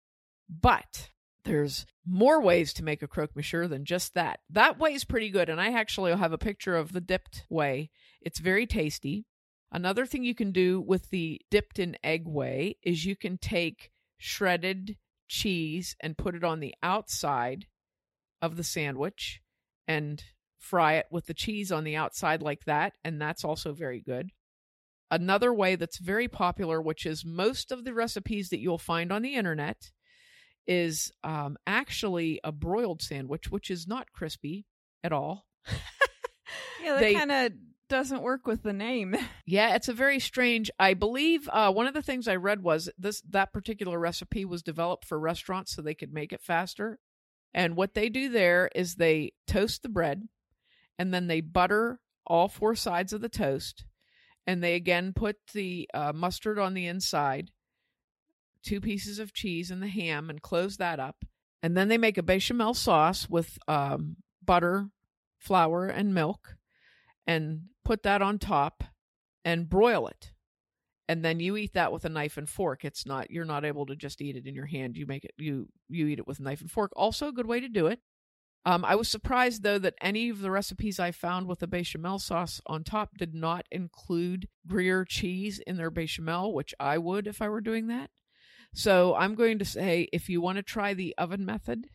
But 0.50 1.10
there's 1.44 1.86
more 2.06 2.42
ways 2.42 2.74
to 2.74 2.84
make 2.84 3.02
a 3.02 3.08
croque 3.08 3.36
monsieur 3.36 3.68
than 3.68 3.84
just 3.84 4.14
that. 4.14 4.40
That 4.50 4.80
way 4.80 4.94
is 4.94 5.04
pretty 5.04 5.30
good 5.30 5.50
and 5.50 5.60
i 5.60 5.74
actually 5.74 6.16
have 6.16 6.34
a 6.34 6.38
picture 6.38 6.78
of 6.78 6.94
the 6.94 7.02
dipped 7.02 7.46
way. 7.50 7.90
It's 8.22 8.40
very 8.40 8.66
tasty. 8.66 9.26
Another 9.72 10.06
thing 10.06 10.24
you 10.24 10.36
can 10.36 10.52
do 10.52 10.80
with 10.80 11.10
the 11.10 11.42
dipped 11.52 11.80
in 11.80 11.98
egg 12.04 12.26
way 12.26 12.78
is 12.84 13.06
you 13.06 13.16
can 13.16 13.38
take 13.38 13.92
shredded 14.18 14.98
cheese 15.28 15.96
and 16.02 16.18
put 16.18 16.36
it 16.36 16.44
on 16.44 16.60
the 16.60 16.74
outside 16.84 17.66
of 18.42 18.58
the 18.58 18.64
sandwich 18.64 19.42
and 19.88 20.24
fry 20.58 20.94
it 20.96 21.06
with 21.12 21.26
the 21.28 21.34
cheese 21.34 21.72
on 21.72 21.84
the 21.84 21.96
outside 21.96 22.42
like 22.42 22.66
that, 22.66 22.94
and 23.04 23.22
that's 23.22 23.44
also 23.44 23.74
very 23.74 24.02
good. 24.02 24.30
Another 25.12 25.54
way 25.54 25.76
that's 25.76 26.00
very 26.00 26.28
popular, 26.28 26.82
which 26.82 27.06
is 27.06 27.24
most 27.24 27.72
of 27.72 27.84
the 27.86 27.94
recipes 27.94 28.50
that 28.50 28.60
you'll 28.60 28.78
find 28.80 29.12
on 29.12 29.22
the 29.22 29.36
internet, 29.36 29.92
is 30.68 31.12
um, 31.24 31.58
actually 31.68 32.40
a 32.44 32.52
broiled 32.52 33.02
sandwich, 33.02 33.52
which 33.52 33.70
is 33.70 33.88
not 33.88 34.12
crispy 34.12 34.66
at 35.04 35.12
all. 35.14 35.46
Yeah, 36.84 36.94
that 36.94 37.00
They- 37.00 37.14
kind 37.16 37.32
of 37.32 37.52
doesn't 37.88 38.22
work 38.22 38.48
with 38.48 38.64
the 38.64 38.74
name. 38.74 39.16
Yeah, 39.48 39.76
it's 39.76 39.90
a 39.90 39.94
very 39.94 40.20
strange. 40.20 40.72
I 40.80 40.96
believe 40.96 41.48
uh, 41.52 41.72
one 41.72 41.86
of 41.86 41.94
the 41.94 42.02
things 42.02 42.28
I 42.28 42.36
read 42.36 42.64
was 42.64 42.90
this 42.98 43.22
that 43.30 43.54
particular 43.54 44.00
recipe 44.00 44.44
was 44.44 44.64
developed 44.64 45.06
for 45.06 45.20
restaurants 45.20 45.76
so 45.76 45.84
they 45.84 45.94
could 45.94 46.12
make 46.12 46.34
it 46.34 46.42
faster. 46.42 46.98
And 47.54 47.76
what 47.76 47.94
they 47.94 48.10
do 48.10 48.30
there 48.30 48.72
is 48.74 48.96
they 48.96 49.34
toast 49.46 49.84
the 49.84 49.90
bread, 49.90 50.24
and 50.98 51.14
then 51.14 51.28
they 51.28 51.42
butter 51.42 52.00
all 52.26 52.48
four 52.48 52.74
sides 52.74 53.14
of 53.14 53.22
the 53.22 53.30
toast, 53.30 53.86
and 54.48 54.64
they 54.64 54.74
again 54.74 55.14
put 55.14 55.38
the 55.54 55.88
uh, 55.94 56.12
mustard 56.12 56.58
on 56.58 56.74
the 56.74 56.88
inside, 56.88 57.52
two 58.64 58.82
pieces 58.82 59.20
of 59.20 59.32
cheese 59.32 59.70
and 59.70 59.82
the 59.82 59.88
ham, 59.88 60.32
and 60.32 60.42
close 60.42 60.78
that 60.78 61.00
up. 61.00 61.24
And 61.62 61.78
then 61.78 61.88
they 61.88 62.00
make 62.00 62.18
a 62.18 62.24
bechamel 62.24 62.74
sauce 62.74 63.30
with 63.30 63.60
um, 63.68 64.18
butter, 64.44 64.88
flour, 65.38 65.86
and 65.86 66.16
milk, 66.16 66.58
and 67.28 67.64
put 67.84 68.04
that 68.04 68.22
on 68.22 68.40
top 68.40 68.84
and 69.44 69.70
broil 69.70 70.08
it. 70.08 70.32
and 71.08 71.24
then 71.24 71.40
you 71.40 71.56
eat 71.56 71.74
that 71.74 71.92
with 71.92 72.06
a 72.06 72.10
knife 72.10 72.38
and 72.38 72.50
fork. 72.50 72.84
It's 72.84 73.06
not 73.06 73.30
you're 73.30 73.46
not 73.46 73.66
able 73.66 73.86
to 73.88 73.96
just 73.96 74.22
eat 74.22 74.36
it 74.36 74.48
in 74.48 74.56
your 74.56 74.66
hand. 74.66 74.98
You 74.98 75.06
make 75.06 75.24
it 75.26 75.34
you 75.38 75.68
you 75.90 76.08
eat 76.08 76.20
it 76.20 76.28
with 76.28 76.40
a 76.40 76.44
knife 76.44 76.62
and 76.62 76.72
fork. 76.72 76.92
Also 76.96 77.28
a 77.28 77.34
good 77.34 77.46
way 77.48 77.60
to 77.60 77.70
do 77.70 77.88
it. 77.88 78.00
Um, 78.66 78.84
I 78.84 78.96
was 78.96 79.08
surprised 79.10 79.62
though 79.62 79.78
that 79.80 79.94
any 80.02 80.30
of 80.30 80.42
the 80.42 80.50
recipes 80.52 81.00
I 81.00 81.12
found 81.12 81.48
with 81.48 81.60
the 81.60 81.68
bechamel 81.68 82.18
sauce 82.20 82.60
on 82.66 82.84
top 82.84 83.18
did 83.18 83.36
not 83.36 83.68
include 83.72 84.48
Gruyere 84.68 85.06
cheese 85.06 85.60
in 85.68 85.78
their 85.78 85.92
bechamel, 85.92 86.54
which 86.54 86.74
I 86.80 86.98
would 86.98 87.28
if 87.28 87.42
I 87.42 87.50
were 87.50 87.62
doing 87.62 87.88
that. 87.88 88.10
So 88.74 89.16
I'm 89.16 89.36
going 89.36 89.60
to 89.60 89.66
say 89.66 90.10
if 90.12 90.28
you 90.30 90.42
want 90.42 90.58
to 90.58 90.64
try 90.64 90.94
the 90.94 91.16
oven 91.18 91.46
method 91.46 91.88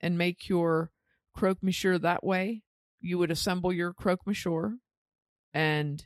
and 0.00 0.18
make 0.18 0.48
your 0.48 0.90
croque 1.34 1.62
monsieur 1.62 1.98
that 1.98 2.24
way, 2.24 2.63
you 3.04 3.18
would 3.18 3.30
assemble 3.30 3.72
your 3.72 3.92
croque 3.92 4.26
monsieur 4.26 4.76
and 5.52 6.04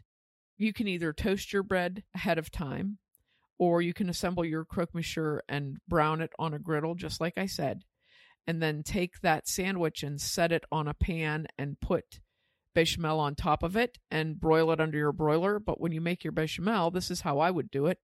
you 0.57 0.73
can 0.73 0.89
either 0.89 1.13
toast 1.13 1.53
your 1.53 1.63
bread 1.63 2.03
ahead 2.15 2.39
of 2.39 2.51
time 2.51 2.99
or 3.59 3.81
you 3.81 3.95
can 3.95 4.09
assemble 4.09 4.45
your 4.45 4.65
croque 4.65 4.95
monsieur 4.95 5.43
and 5.49 5.79
brown 5.89 6.21
it 6.21 6.31
on 6.39 6.55
a 6.55 6.59
griddle, 6.59 6.95
just 6.95 7.21
like 7.21 7.39
I 7.39 7.47
said 7.47 7.83
and 8.49 8.63
then 8.63 8.83
take 8.83 9.21
that 9.21 9.47
sandwich 9.47 10.03
and 10.03 10.19
set 10.19 10.53
it 10.53 10.65
on 10.73 10.89
a 10.89 10.95
pan 10.95 11.47
and 11.59 11.79
put 11.83 12.19
bechamel 12.75 13.21
on 13.21 13.35
top 13.35 13.63
of 13.63 13.77
it 13.77 13.99
and 14.11 14.41
broil 14.41 14.73
it 14.73 14.81
under 14.81 14.97
your 14.97 15.13
broiler. 15.13 15.59
But 15.59 15.79
when 15.79 15.93
you 15.93 16.01
make 16.01 16.25
your 16.25 16.33
bechamel, 16.33 16.91
this 16.91 17.11
is 17.11 17.21
how 17.21 17.41
I 17.41 17.51
would 17.51 17.71
do 17.71 17.85
it. 17.85 17.99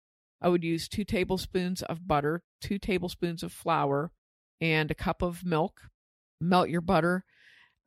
I 0.41 0.50
would 0.50 0.63
use 0.63 0.88
two 0.88 1.03
tablespoons 1.03 1.83
of 1.83 2.07
butter, 2.07 2.41
two 2.60 2.79
tablespoons 2.79 3.43
of 3.43 3.53
flour, 3.53 4.12
and 4.60 4.89
a 4.89 4.95
cup 4.95 5.21
of 5.21 5.45
milk. 5.45 5.81
Melt 6.39 6.69
your 6.69 6.81
butter, 6.81 7.24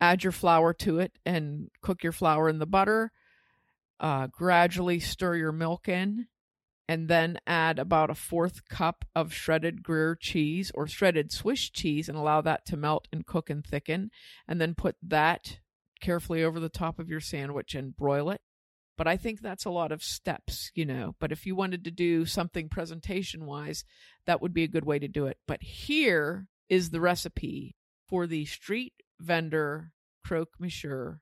add 0.01 0.23
your 0.23 0.33
flour 0.33 0.73
to 0.75 0.99
it, 0.99 1.19
and 1.25 1.71
cook 1.81 2.03
your 2.03 2.13
flour 2.13 2.49
in 2.49 2.59
the 2.59 2.67
butter. 2.67 3.13
Uh, 4.01 4.27
gradually 4.27 5.01
stir 5.01 5.37
your 5.37 5.53
milk 5.53 5.89
in 5.89 6.27
and 6.89 7.09
then 7.09 7.39
add 7.47 7.79
about 7.79 8.11
a 8.11 8.15
fourth 8.15 8.69
cup 8.69 9.05
of 9.15 9.33
shredded 9.33 9.83
Gruyere 9.83 10.17
cheese 10.17 10.71
or 10.75 10.87
shredded 10.87 11.33
Swiss 11.33 11.71
cheese 11.71 12.09
and 12.09 12.19
allow 12.19 12.41
that 12.43 12.67
to 12.67 12.77
melt 12.77 13.09
and 13.13 13.25
cook 13.25 13.49
and 13.49 13.65
thicken. 13.65 14.11
And 14.47 14.61
then 14.61 14.75
put 14.75 14.97
that 15.03 15.61
carefully 16.01 16.45
over 16.45 16.61
the 16.61 16.69
top 16.69 16.99
of 16.99 17.09
your 17.09 17.21
sandwich 17.21 17.75
and 17.75 17.97
broil 17.97 18.31
it. 18.31 18.43
But 18.97 19.09
I 19.09 19.17
think 19.17 19.41
that's 19.41 19.65
a 19.65 19.71
lot 19.71 19.93
of 19.93 20.05
steps, 20.05 20.71
you 20.75 20.85
know. 20.85 21.17
But 21.19 21.33
if 21.33 21.47
you 21.47 21.57
wanted 21.57 21.85
to 21.85 21.91
do 21.91 22.27
something 22.27 22.69
presentation 22.69 23.47
wise, 23.47 23.85
that 24.27 24.41
would 24.41 24.55
be 24.55 24.63
a 24.63 24.69
good 24.69 24.85
way 24.85 24.99
to 24.99 25.09
do 25.09 25.27
it. 25.27 25.39
But 25.49 25.63
here 25.63 26.47
is 26.69 26.91
the 26.91 27.01
recipe 27.01 27.75
for 28.09 28.27
the 28.27 28.45
street 28.45 28.93
vendor 29.21 29.93
croque 30.25 30.55
monsieur, 30.59 31.21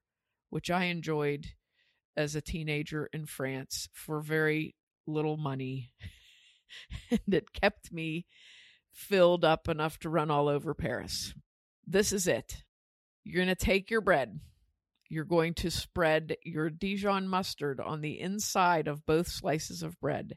which 0.51 0.71
I 0.71 0.85
enjoyed 0.85 1.47
as 2.17 2.35
a 2.35 2.41
teenager 2.41 3.09
in 3.13 3.27
France 3.27 3.89
for 3.93 4.21
very 4.21 4.75
little 5.07 5.37
money 5.37 5.93
and 7.11 7.35
it 7.35 7.53
kept 7.53 7.93
me 7.93 8.27
filled 8.93 9.45
up 9.45 9.69
enough 9.69 9.99
to 9.99 10.09
run 10.09 10.31
all 10.31 10.49
over 10.49 10.75
Paris. 10.75 11.35
This 11.87 12.13
is 12.13 12.27
it. 12.27 12.63
You're 13.25 13.45
going 13.45 13.55
to 13.55 13.65
take 13.65 13.91
your 13.91 14.01
bread. 14.01 14.41
You're 15.09 15.25
going 15.25 15.55
to 15.55 15.71
spread 15.71 16.37
your 16.45 16.71
Dijon 16.71 17.29
mustard 17.29 17.81
on 17.81 18.01
the 18.01 18.21
inside 18.21 18.89
of 18.89 19.07
both 19.07 19.29
slices 19.29 19.83
of 19.83 20.01
bread. 20.01 20.37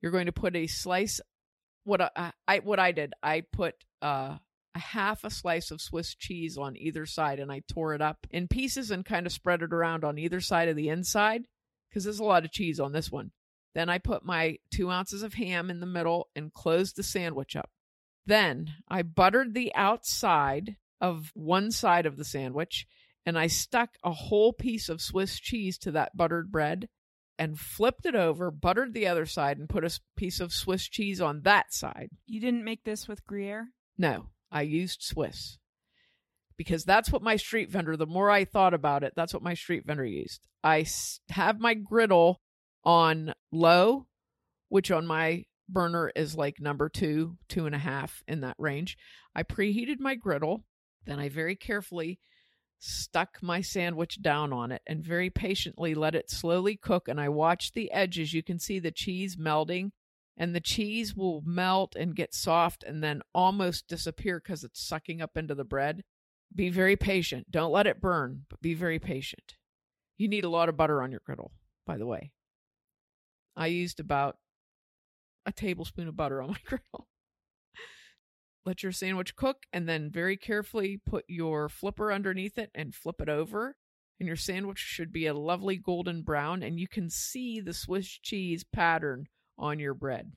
You're 0.00 0.12
going 0.12 0.26
to 0.26 0.32
put 0.32 0.56
a 0.56 0.66
slice 0.66 1.20
what 1.84 2.00
I, 2.00 2.32
I 2.48 2.58
what 2.60 2.78
I 2.78 2.92
did, 2.92 3.12
I 3.22 3.42
put 3.42 3.74
uh, 4.00 4.38
a 4.74 4.78
half 4.78 5.24
a 5.24 5.30
slice 5.30 5.70
of 5.70 5.80
Swiss 5.80 6.14
cheese 6.14 6.58
on 6.58 6.76
either 6.76 7.06
side 7.06 7.38
and 7.38 7.50
I 7.50 7.62
tore 7.68 7.94
it 7.94 8.02
up 8.02 8.26
in 8.30 8.48
pieces 8.48 8.90
and 8.90 9.04
kind 9.04 9.26
of 9.26 9.32
spread 9.32 9.62
it 9.62 9.72
around 9.72 10.04
on 10.04 10.18
either 10.18 10.40
side 10.40 10.68
of 10.68 10.76
the 10.76 10.88
inside 10.88 11.46
because 11.88 12.04
there's 12.04 12.20
a 12.20 12.24
lot 12.24 12.44
of 12.44 12.50
cheese 12.50 12.80
on 12.80 12.92
this 12.92 13.10
one. 13.10 13.30
Then 13.74 13.88
I 13.88 13.98
put 13.98 14.24
my 14.24 14.58
two 14.72 14.90
ounces 14.90 15.22
of 15.22 15.34
ham 15.34 15.70
in 15.70 15.80
the 15.80 15.86
middle 15.86 16.28
and 16.34 16.52
closed 16.52 16.96
the 16.96 17.02
sandwich 17.02 17.56
up. 17.56 17.70
Then 18.26 18.74
I 18.88 19.02
buttered 19.02 19.54
the 19.54 19.74
outside 19.74 20.76
of 21.00 21.30
one 21.34 21.70
side 21.70 22.06
of 22.06 22.16
the 22.16 22.24
sandwich 22.24 22.86
and 23.26 23.38
I 23.38 23.46
stuck 23.46 23.90
a 24.02 24.12
whole 24.12 24.52
piece 24.52 24.88
of 24.88 25.00
Swiss 25.00 25.38
cheese 25.38 25.78
to 25.78 25.92
that 25.92 26.16
buttered 26.16 26.50
bread 26.50 26.88
and 27.38 27.58
flipped 27.58 28.06
it 28.06 28.14
over, 28.14 28.50
buttered 28.50 28.94
the 28.94 29.08
other 29.08 29.26
side, 29.26 29.58
and 29.58 29.68
put 29.68 29.84
a 29.84 29.98
piece 30.16 30.40
of 30.40 30.52
Swiss 30.52 30.88
cheese 30.88 31.20
on 31.20 31.42
that 31.42 31.72
side. 31.72 32.10
You 32.26 32.40
didn't 32.40 32.64
make 32.64 32.84
this 32.84 33.08
with 33.08 33.26
Gruyere? 33.26 33.68
No, 33.98 34.26
I 34.54 34.62
used 34.62 35.02
Swiss 35.02 35.58
because 36.56 36.84
that's 36.84 37.10
what 37.10 37.22
my 37.22 37.36
street 37.36 37.70
vendor, 37.70 37.96
the 37.96 38.06
more 38.06 38.30
I 38.30 38.44
thought 38.44 38.72
about 38.72 39.02
it, 39.02 39.12
that's 39.16 39.34
what 39.34 39.42
my 39.42 39.54
street 39.54 39.84
vendor 39.84 40.04
used. 40.04 40.40
I 40.62 40.86
have 41.30 41.58
my 41.58 41.74
griddle 41.74 42.40
on 42.84 43.34
low, 43.50 44.06
which 44.68 44.90
on 44.90 45.06
my 45.06 45.44
burner 45.68 46.12
is 46.14 46.36
like 46.36 46.60
number 46.60 46.88
two, 46.88 47.36
two 47.48 47.66
and 47.66 47.74
a 47.74 47.78
half 47.78 48.22
in 48.28 48.42
that 48.42 48.56
range. 48.58 48.96
I 49.34 49.42
preheated 49.42 49.98
my 49.98 50.14
griddle. 50.14 50.64
Then 51.04 51.18
I 51.18 51.28
very 51.28 51.56
carefully 51.56 52.20
stuck 52.78 53.42
my 53.42 53.60
sandwich 53.60 54.22
down 54.22 54.52
on 54.52 54.70
it 54.70 54.82
and 54.86 55.02
very 55.02 55.30
patiently 55.30 55.94
let 55.94 56.14
it 56.14 56.30
slowly 56.30 56.76
cook. 56.76 57.08
And 57.08 57.20
I 57.20 57.28
watched 57.28 57.74
the 57.74 57.90
edges. 57.90 58.32
You 58.32 58.42
can 58.42 58.58
see 58.58 58.78
the 58.78 58.90
cheese 58.90 59.36
melting, 59.38 59.92
and 60.36 60.54
the 60.54 60.60
cheese 60.60 61.14
will 61.14 61.42
melt 61.44 61.94
and 61.94 62.16
get 62.16 62.34
soft 62.34 62.82
and 62.82 63.02
then 63.02 63.22
almost 63.34 63.86
disappear 63.86 64.40
because 64.40 64.64
it's 64.64 64.84
sucking 64.84 65.22
up 65.22 65.36
into 65.36 65.54
the 65.54 65.64
bread. 65.64 66.02
Be 66.54 66.70
very 66.70 66.96
patient. 66.96 67.50
Don't 67.50 67.72
let 67.72 67.86
it 67.86 68.00
burn, 68.00 68.44
but 68.48 68.60
be 68.60 68.74
very 68.74 68.98
patient. 68.98 69.56
You 70.16 70.28
need 70.28 70.44
a 70.44 70.48
lot 70.48 70.68
of 70.68 70.76
butter 70.76 71.02
on 71.02 71.10
your 71.10 71.22
griddle, 71.24 71.52
by 71.86 71.96
the 71.96 72.06
way. 72.06 72.32
I 73.56 73.68
used 73.68 74.00
about 74.00 74.36
a 75.46 75.52
tablespoon 75.52 76.08
of 76.08 76.16
butter 76.16 76.42
on 76.42 76.50
my 76.50 76.58
griddle. 76.64 77.08
Let 78.64 78.82
your 78.82 78.92
sandwich 78.92 79.36
cook 79.36 79.64
and 79.72 79.88
then 79.88 80.10
very 80.10 80.36
carefully 80.36 80.96
put 81.04 81.24
your 81.28 81.68
flipper 81.68 82.12
underneath 82.12 82.56
it 82.58 82.70
and 82.74 82.94
flip 82.94 83.20
it 83.20 83.28
over. 83.28 83.76
And 84.18 84.26
your 84.26 84.36
sandwich 84.36 84.78
should 84.78 85.12
be 85.12 85.26
a 85.26 85.34
lovely 85.34 85.76
golden 85.76 86.22
brown, 86.22 86.62
and 86.62 86.78
you 86.78 86.86
can 86.86 87.10
see 87.10 87.60
the 87.60 87.74
Swiss 87.74 88.06
cheese 88.06 88.64
pattern 88.64 89.26
on 89.58 89.78
your 89.78 89.94
bread. 89.94 90.32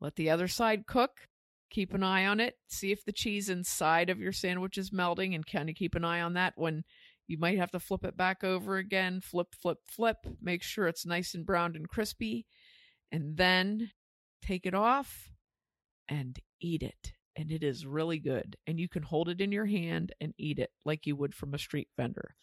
Let 0.00 0.16
the 0.16 0.30
other 0.30 0.48
side 0.48 0.86
cook. 0.86 1.28
Keep 1.70 1.94
an 1.94 2.02
eye 2.02 2.26
on 2.26 2.38
it. 2.38 2.56
See 2.68 2.92
if 2.92 3.04
the 3.04 3.12
cheese 3.12 3.48
inside 3.48 4.10
of 4.10 4.20
your 4.20 4.32
sandwich 4.32 4.76
is 4.76 4.92
melting, 4.92 5.34
and 5.34 5.46
kind 5.46 5.70
of 5.70 5.74
keep 5.74 5.94
an 5.94 6.04
eye 6.04 6.20
on 6.20 6.34
that 6.34 6.52
when 6.56 6.84
you 7.26 7.38
might 7.38 7.56
have 7.56 7.70
to 7.70 7.80
flip 7.80 8.04
it 8.04 8.16
back 8.16 8.44
over 8.44 8.76
again, 8.76 9.20
flip, 9.22 9.54
flip, 9.60 9.78
flip, 9.86 10.18
make 10.42 10.62
sure 10.62 10.86
it's 10.86 11.06
nice 11.06 11.34
and 11.34 11.46
browned 11.46 11.76
and 11.76 11.88
crispy, 11.88 12.44
and 13.10 13.38
then 13.38 13.90
take 14.42 14.66
it 14.66 14.74
off 14.74 15.30
and 16.08 16.38
eat 16.60 16.82
it. 16.82 17.12
And 17.36 17.50
it 17.50 17.62
is 17.62 17.86
really 17.86 18.18
good. 18.18 18.56
And 18.66 18.78
you 18.78 18.88
can 18.88 19.02
hold 19.02 19.30
it 19.30 19.40
in 19.40 19.52
your 19.52 19.64
hand 19.64 20.12
and 20.20 20.34
eat 20.36 20.58
it 20.58 20.70
like 20.84 21.06
you 21.06 21.16
would 21.16 21.34
from 21.34 21.54
a 21.54 21.58
street 21.58 21.88
vendor. 21.96 22.34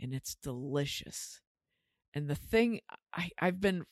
And 0.00 0.12
it's 0.12 0.34
delicious. 0.34 1.40
And 2.14 2.28
the 2.28 2.34
thing 2.34 2.80
I, 3.14 3.30
I've 3.38 3.60
been 3.60 3.84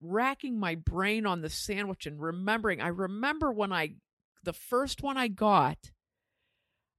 racking 0.00 0.58
my 0.58 0.74
brain 0.74 1.26
on 1.26 1.40
the 1.40 1.50
sandwich 1.50 2.06
and 2.06 2.20
remembering, 2.20 2.80
I 2.80 2.88
remember 2.88 3.52
when 3.52 3.72
I, 3.72 3.94
the 4.42 4.52
first 4.52 5.02
one 5.02 5.16
I 5.16 5.28
got, 5.28 5.78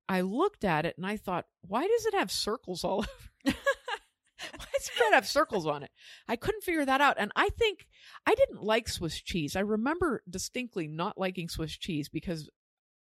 I 0.10 0.22
looked 0.22 0.64
at 0.64 0.86
it 0.86 0.96
and 0.98 1.06
I 1.06 1.18
thought, 1.18 1.46
why 1.62 1.86
does 1.88 2.06
it 2.06 2.14
have 2.16 2.32
circles 2.32 2.84
all 2.84 3.00
over? 3.46 3.58
why 4.56 4.66
does 4.74 4.92
bread 4.98 5.14
have 5.14 5.28
circles 5.28 5.66
on 5.66 5.84
it? 5.84 5.92
I 6.28 6.36
couldn't 6.36 6.64
figure 6.64 6.86
that 6.86 7.02
out. 7.02 7.18
And 7.20 7.32
I 7.36 7.50
think 7.50 7.88
I 8.26 8.36
didn't 8.36 8.64
like 8.64 8.88
Swiss 8.88 9.20
cheese. 9.22 9.56
I 9.56 9.62
remember 9.62 10.22
distinctly 10.30 10.88
not 10.88 11.18
liking 11.18 11.50
Swiss 11.50 11.78
cheese 11.78 12.10
because 12.10 12.50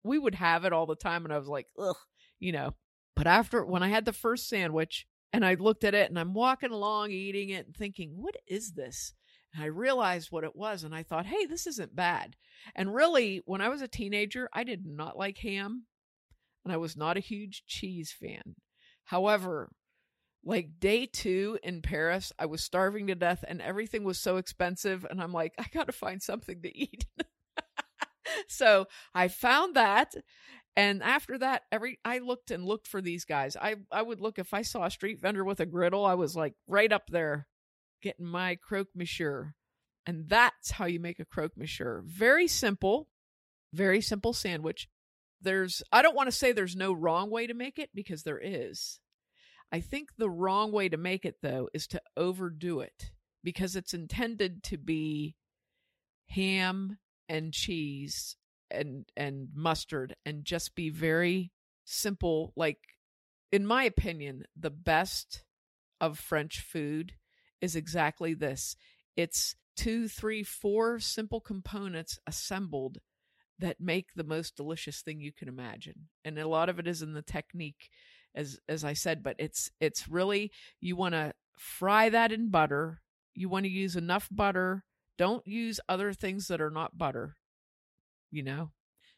we 0.03 0.17
would 0.17 0.35
have 0.35 0.65
it 0.65 0.73
all 0.73 0.85
the 0.85 0.95
time 0.95 1.25
and 1.25 1.33
I 1.33 1.37
was 1.37 1.47
like, 1.47 1.67
ugh, 1.79 1.97
you 2.39 2.51
know. 2.51 2.75
But 3.15 3.27
after 3.27 3.65
when 3.65 3.83
I 3.83 3.89
had 3.89 4.05
the 4.05 4.13
first 4.13 4.47
sandwich 4.47 5.05
and 5.33 5.45
I 5.45 5.55
looked 5.55 5.83
at 5.83 5.93
it 5.93 6.09
and 6.09 6.19
I'm 6.19 6.33
walking 6.33 6.71
along 6.71 7.11
eating 7.11 7.49
it 7.49 7.65
and 7.67 7.75
thinking, 7.75 8.11
what 8.15 8.35
is 8.47 8.71
this? 8.71 9.13
And 9.53 9.63
I 9.63 9.67
realized 9.67 10.31
what 10.31 10.43
it 10.43 10.55
was 10.55 10.83
and 10.83 10.95
I 10.95 11.03
thought, 11.03 11.25
hey, 11.25 11.45
this 11.45 11.67
isn't 11.67 11.95
bad. 11.95 12.35
And 12.75 12.93
really, 12.93 13.41
when 13.45 13.61
I 13.61 13.69
was 13.69 13.81
a 13.81 13.87
teenager, 13.87 14.49
I 14.53 14.63
did 14.63 14.85
not 14.85 15.17
like 15.17 15.37
ham 15.39 15.85
and 16.63 16.73
I 16.73 16.77
was 16.77 16.95
not 16.95 17.17
a 17.17 17.21
huge 17.21 17.63
cheese 17.65 18.11
fan. 18.11 18.55
However, 19.03 19.69
like 20.43 20.79
day 20.79 21.05
two 21.05 21.59
in 21.63 21.81
Paris, 21.81 22.31
I 22.39 22.45
was 22.45 22.63
starving 22.63 23.07
to 23.07 23.15
death 23.15 23.43
and 23.47 23.61
everything 23.61 24.03
was 24.03 24.19
so 24.19 24.37
expensive. 24.37 25.05
And 25.09 25.21
I'm 25.21 25.33
like, 25.33 25.53
I 25.57 25.65
got 25.71 25.87
to 25.87 25.93
find 25.93 26.21
something 26.21 26.61
to 26.61 26.77
eat. 26.77 27.05
so 28.47 28.87
I 29.13 29.27
found 29.27 29.75
that. 29.75 30.15
And 30.77 31.03
after 31.03 31.37
that, 31.39 31.63
every 31.71 31.99
I 32.05 32.19
looked 32.19 32.49
and 32.49 32.65
looked 32.65 32.87
for 32.87 33.01
these 33.01 33.25
guys. 33.25 33.57
I, 33.57 33.75
I 33.91 34.01
would 34.01 34.21
look 34.21 34.39
if 34.39 34.53
I 34.53 34.61
saw 34.61 34.85
a 34.85 34.91
street 34.91 35.19
vendor 35.19 35.43
with 35.43 35.59
a 35.59 35.65
griddle, 35.65 36.05
I 36.05 36.13
was 36.13 36.35
like 36.35 36.53
right 36.67 36.91
up 36.91 37.09
there 37.09 37.47
getting 38.01 38.25
my 38.25 38.55
croque 38.55 38.95
monsieur. 38.95 39.53
And 40.05 40.27
that's 40.27 40.71
how 40.71 40.85
you 40.85 40.99
make 40.99 41.19
a 41.19 41.25
croque 41.25 41.57
monsieur. 41.57 42.01
Very 42.05 42.47
simple, 42.47 43.07
very 43.73 44.01
simple 44.01 44.33
sandwich 44.33 44.87
there's 45.41 45.81
I 45.91 46.01
don't 46.01 46.15
want 46.15 46.27
to 46.27 46.35
say 46.35 46.51
there's 46.51 46.75
no 46.75 46.93
wrong 46.93 47.29
way 47.29 47.47
to 47.47 47.53
make 47.53 47.79
it 47.79 47.89
because 47.93 48.23
there 48.23 48.39
is. 48.41 48.99
I 49.71 49.79
think 49.79 50.09
the 50.17 50.29
wrong 50.29 50.71
way 50.71 50.89
to 50.89 50.97
make 50.97 51.25
it 51.25 51.37
though 51.41 51.69
is 51.73 51.87
to 51.87 52.01
overdo 52.15 52.81
it 52.81 53.11
because 53.43 53.75
it's 53.75 53.93
intended 53.93 54.63
to 54.63 54.77
be 54.77 55.35
ham 56.29 56.97
and 57.27 57.53
cheese 57.53 58.35
and 58.69 59.05
and 59.17 59.49
mustard 59.53 60.15
and 60.25 60.45
just 60.45 60.75
be 60.75 60.89
very 60.89 61.51
simple 61.83 62.53
like 62.55 62.79
in 63.51 63.65
my 63.65 63.83
opinion 63.83 64.43
the 64.57 64.69
best 64.69 65.43
of 65.99 66.17
french 66.17 66.61
food 66.61 67.13
is 67.61 67.75
exactly 67.75 68.33
this. 68.33 68.75
It's 69.15 69.55
two 69.75 70.07
three 70.07 70.43
four 70.43 70.99
simple 70.99 71.39
components 71.39 72.19
assembled 72.27 72.99
that 73.59 73.79
make 73.79 74.07
the 74.15 74.23
most 74.23 74.55
delicious 74.55 75.01
thing 75.01 75.21
you 75.21 75.31
can 75.31 75.47
imagine. 75.47 76.07
And 76.25 76.37
a 76.37 76.47
lot 76.47 76.69
of 76.69 76.79
it 76.79 76.87
is 76.87 77.01
in 77.01 77.13
the 77.13 77.21
technique 77.21 77.89
as 78.33 78.57
as 78.69 78.85
i 78.85 78.93
said 78.93 79.21
but 79.21 79.35
it's 79.39 79.69
it's 79.81 80.07
really 80.07 80.49
you 80.79 80.95
want 80.95 81.13
to 81.13 81.33
fry 81.57 82.09
that 82.09 82.31
in 82.31 82.49
butter. 82.49 83.01
You 83.33 83.49
want 83.49 83.65
to 83.65 83.71
use 83.71 83.95
enough 83.95 84.27
butter. 84.31 84.83
Don't 85.17 85.45
use 85.45 85.79
other 85.87 86.13
things 86.13 86.47
that 86.47 86.61
are 86.61 86.71
not 86.71 86.97
butter 86.97 87.35
you 88.31 88.41
know? 88.41 88.71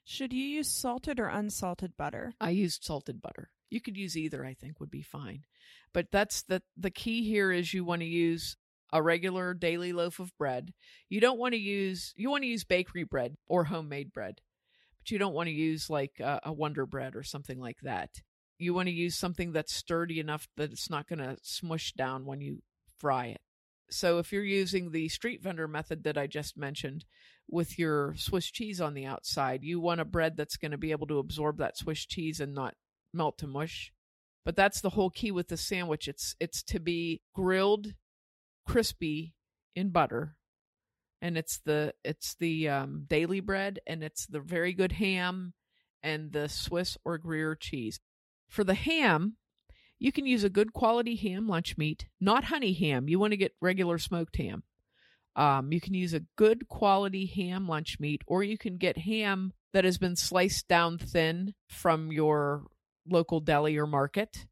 Should 0.04 0.34
you 0.34 0.44
use 0.44 0.70
salted 0.70 1.20
or 1.20 1.28
unsalted 1.28 1.96
butter? 1.96 2.34
I 2.42 2.50
used 2.50 2.84
salted 2.84 3.22
butter. 3.22 3.52
You 3.74 3.82
could 3.82 3.98
use 3.98 4.16
either, 4.16 4.46
I 4.46 4.54
think 4.54 4.80
would 4.80 4.92
be 4.92 5.02
fine. 5.02 5.46
But 5.94 6.12
that's 6.12 6.44
the 6.44 6.62
the 6.78 6.92
key 6.92 7.28
here 7.28 7.52
is 7.52 7.74
you 7.74 7.84
want 7.84 8.02
to 8.02 8.08
use 8.08 8.56
a 8.92 9.02
regular 9.02 9.56
daily 9.56 9.92
loaf 9.92 10.20
of 10.20 10.38
bread. 10.38 10.74
You 11.10 11.20
don't 11.20 11.40
want 11.40 11.56
to 11.56 11.60
use 11.60 12.14
you 12.16 12.30
want 12.30 12.44
to 12.44 12.48
use 12.48 12.64
bakery 12.64 13.04
bread 13.04 13.36
or 13.48 13.64
homemade 13.64 14.14
bread. 14.14 14.42
But 15.00 15.10
you 15.10 15.18
don't 15.18 15.34
want 15.34 15.48
to 15.48 15.54
use 15.54 15.90
like 15.90 16.20
a, 16.20 16.40
a 16.44 16.54
Wonder 16.54 16.86
Bread 16.86 17.16
or 17.16 17.24
something 17.24 17.60
like 17.60 17.80
that. 17.82 18.12
You 18.60 18.76
want 18.76 18.90
to 18.90 18.94
use 18.94 19.16
something 19.18 19.54
that's 19.54 19.74
sturdy 19.74 20.20
enough 20.20 20.48
that 20.56 20.72
it's 20.72 20.92
not 20.92 21.08
going 21.08 21.20
to 21.20 21.38
smush 21.42 21.94
down 21.94 22.26
when 22.26 22.42
you 22.42 22.62
fry 23.00 23.26
it. 23.28 23.42
So 23.90 24.20
if 24.20 24.32
you're 24.32 24.44
using 24.44 24.92
the 24.92 25.10
street 25.10 25.42
vendor 25.42 25.68
method 25.68 26.04
that 26.04 26.18
I 26.18 26.28
just 26.28 26.56
mentioned 26.56 27.06
with 27.50 27.78
your 27.78 28.14
Swiss 28.18 28.50
cheese 28.52 28.80
on 28.80 28.94
the 28.94 29.06
outside, 29.06 29.64
you 29.64 29.80
want 29.80 30.00
a 30.00 30.06
bread 30.06 30.38
that's 30.38 30.58
going 30.58 30.72
to 30.72 30.78
be 30.78 30.92
able 30.92 31.08
to 31.08 31.20
absorb 31.20 31.58
that 31.58 31.78
Swiss 31.78 32.06
cheese 32.06 32.40
and 32.40 32.54
not 32.54 32.76
melt 33.14 33.38
to 33.40 33.48
mush. 33.48 33.92
But 34.46 34.56
that's 34.56 34.82
the 34.82 34.92
whole 34.92 35.10
key 35.10 35.32
with 35.32 35.48
the 35.48 35.58
sandwich. 35.58 36.08
It's 36.08 36.36
it's 36.40 36.64
to 36.64 36.80
be 36.80 37.22
grilled 37.34 37.94
crispy 38.66 39.36
in 39.76 39.90
butter. 39.90 40.36
And 41.22 41.38
it's 41.38 41.60
the 41.60 41.94
it's 42.04 42.36
the 42.36 42.68
um, 42.68 43.06
daily 43.08 43.40
bread 43.40 43.80
and 43.88 44.04
it's 44.04 44.26
the 44.26 44.42
very 44.42 44.74
good 44.74 44.94
ham 44.94 45.54
and 46.02 46.34
the 46.34 46.50
Swiss 46.50 46.98
or 47.06 47.18
Gruyere 47.18 47.56
cheese. 47.56 48.00
For 48.50 48.64
the 48.66 48.74
ham, 48.74 49.38
you 50.00 50.12
can 50.12 50.26
use 50.26 50.44
a 50.44 50.50
good 50.50 50.74
quality 50.74 51.16
ham 51.16 51.48
lunch 51.48 51.78
meat, 51.78 52.08
not 52.20 52.46
honey 52.46 52.74
ham. 52.74 53.08
You 53.08 53.20
want 53.20 53.32
to 53.32 53.38
get 53.38 53.56
regular 53.62 53.98
smoked 53.98 54.36
ham. 54.36 54.64
Um, 55.36 55.72
you 55.72 55.80
can 55.80 55.94
use 55.94 56.14
a 56.14 56.26
good 56.36 56.68
quality 56.68 57.26
ham 57.26 57.68
lunch 57.68 58.00
meat, 58.00 58.22
or 58.28 58.44
you 58.44 58.58
can 58.58 58.78
get 58.78 58.98
ham 58.98 59.54
that 59.72 59.86
has 59.86 59.98
been 59.98 60.16
sliced 60.16 60.68
down 60.68 60.98
thin 60.98 61.56
from 61.68 62.12
your 62.12 62.66
local 63.10 63.40
deli 63.40 63.78
or 63.78 63.88
market. 63.88 64.46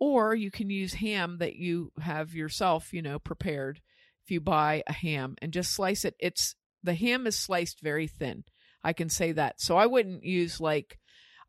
Or 0.00 0.34
you 0.34 0.50
can 0.50 0.70
use 0.70 0.94
ham 0.94 1.38
that 1.38 1.56
you 1.56 1.92
have 2.00 2.34
yourself, 2.34 2.92
you 2.92 3.02
know, 3.02 3.18
prepared. 3.18 3.80
If 4.24 4.30
you 4.30 4.40
buy 4.40 4.82
a 4.86 4.92
ham 4.92 5.36
and 5.42 5.52
just 5.52 5.72
slice 5.72 6.04
it, 6.04 6.14
it's 6.20 6.54
the 6.82 6.94
ham 6.94 7.26
is 7.26 7.36
sliced 7.36 7.80
very 7.80 8.06
thin. 8.06 8.44
I 8.84 8.92
can 8.92 9.08
say 9.08 9.32
that. 9.32 9.60
So 9.60 9.76
I 9.76 9.86
wouldn't 9.86 10.22
use 10.22 10.60
like, 10.60 10.98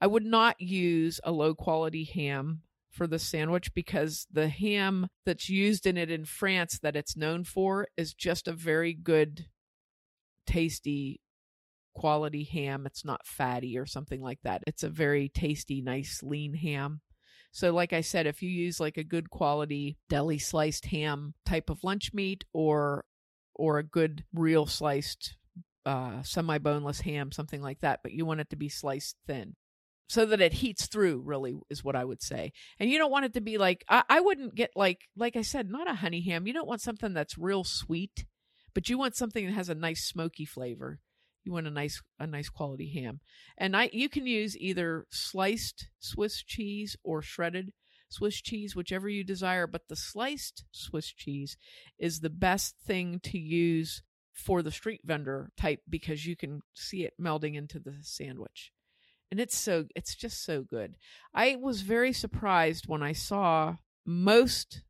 I 0.01 0.07
would 0.07 0.25
not 0.25 0.59
use 0.59 1.19
a 1.23 1.31
low 1.31 1.53
quality 1.53 2.05
ham 2.05 2.61
for 2.89 3.05
the 3.05 3.19
sandwich 3.19 3.73
because 3.73 4.25
the 4.31 4.49
ham 4.49 5.07
that's 5.25 5.49
used 5.49 5.85
in 5.85 5.97
it 5.97 6.09
in 6.09 6.25
France 6.25 6.79
that 6.81 6.95
it's 6.95 7.15
known 7.15 7.43
for 7.43 7.87
is 7.97 8.13
just 8.13 8.47
a 8.47 8.53
very 8.53 8.93
good, 8.93 9.45
tasty 10.47 11.21
quality 11.99 12.45
ham. 12.45 12.85
It's 12.85 13.03
not 13.03 13.27
fatty 13.27 13.77
or 13.77 13.85
something 13.85 14.21
like 14.21 14.39
that. 14.43 14.63
It's 14.65 14.83
a 14.83 14.89
very 14.89 15.27
tasty, 15.27 15.81
nice, 15.81 16.23
lean 16.23 16.53
ham. 16.53 17.01
So, 17.51 17.73
like 17.73 17.91
I 17.91 18.01
said, 18.01 18.25
if 18.25 18.41
you 18.41 18.49
use 18.49 18.79
like 18.79 18.95
a 18.95 19.03
good 19.03 19.29
quality 19.29 19.97
deli 20.07 20.39
sliced 20.39 20.85
ham 20.85 21.33
type 21.45 21.69
of 21.69 21.83
lunch 21.83 22.13
meat 22.13 22.45
or 22.53 23.03
or 23.53 23.79
a 23.79 23.83
good 23.83 24.23
real 24.33 24.65
sliced 24.65 25.35
uh, 25.85 26.23
semi 26.23 26.57
boneless 26.57 27.01
ham, 27.01 27.33
something 27.33 27.61
like 27.61 27.81
that, 27.81 27.99
but 28.01 28.13
you 28.13 28.25
want 28.25 28.39
it 28.39 28.49
to 28.51 28.55
be 28.55 28.69
sliced 28.69 29.17
thin 29.27 29.55
so 30.07 30.25
that 30.25 30.41
it 30.41 30.53
heats 30.53 30.87
through 30.87 31.21
really 31.23 31.53
is 31.69 31.83
what 31.83 31.95
i 31.95 32.03
would 32.03 32.23
say 32.23 32.51
and 32.79 32.89
you 32.89 32.97
don't 32.97 33.11
want 33.11 33.25
it 33.25 33.33
to 33.35 33.41
be 33.41 33.59
like 33.59 33.85
I, 33.87 34.01
I, 34.09 34.21
wouldn't 34.21 34.55
get 34.55 34.71
like 34.75 35.01
like 35.15 35.35
i 35.35 35.43
said 35.43 35.69
not 35.69 35.87
a 35.87 35.93
honey 35.93 36.21
ham 36.21 36.47
you 36.47 36.53
don't 36.53 36.67
want 36.67 36.81
something 36.81 37.13
that's 37.13 37.37
real 37.37 37.63
sweet 37.63 38.25
but 38.73 38.89
you 38.89 38.97
want 38.97 39.15
something 39.15 39.45
that 39.45 39.53
has 39.53 39.69
a 39.69 39.75
nice 39.75 40.03
smoky 40.03 40.45
flavor 40.45 40.99
you 41.49 41.53
want 41.53 41.67
a 41.67 41.71
nice 41.71 42.01
a 42.19 42.27
nice 42.27 42.47
quality 42.47 42.89
ham 42.93 43.19
and 43.57 43.75
i 43.75 43.89
you 43.91 44.07
can 44.07 44.25
use 44.27 44.57
either 44.57 45.05
sliced 45.09 45.89
swiss 45.99 46.43
cheese 46.43 46.95
or 47.03 47.21
shredded 47.21 47.73
swiss 48.07 48.39
cheese 48.41 48.75
whichever 48.75 49.09
you 49.09 49.23
desire 49.23 49.67
but 49.67 49.87
the 49.89 49.95
sliced 49.95 50.63
swiss 50.71 51.07
cheese 51.07 51.57
is 51.97 52.19
the 52.19 52.29
best 52.29 52.75
thing 52.85 53.19
to 53.21 53.37
use 53.37 54.03
for 54.31 54.61
the 54.61 54.71
street 54.71 55.01
vendor 55.03 55.51
type 55.57 55.81
because 55.89 56.25
you 56.25 56.35
can 56.35 56.61
see 56.73 57.03
it 57.03 57.13
melding 57.19 57.55
into 57.55 57.79
the 57.79 57.95
sandwich 58.01 58.71
and 59.31 59.39
it's 59.39 59.57
so 59.57 59.85
it's 59.95 60.15
just 60.15 60.43
so 60.43 60.61
good. 60.61 60.95
I 61.33 61.57
was 61.59 61.81
very 61.81 62.13
surprised 62.13 62.87
when 62.87 63.03
I 63.03 63.13
saw 63.13 63.75
most 64.05 64.81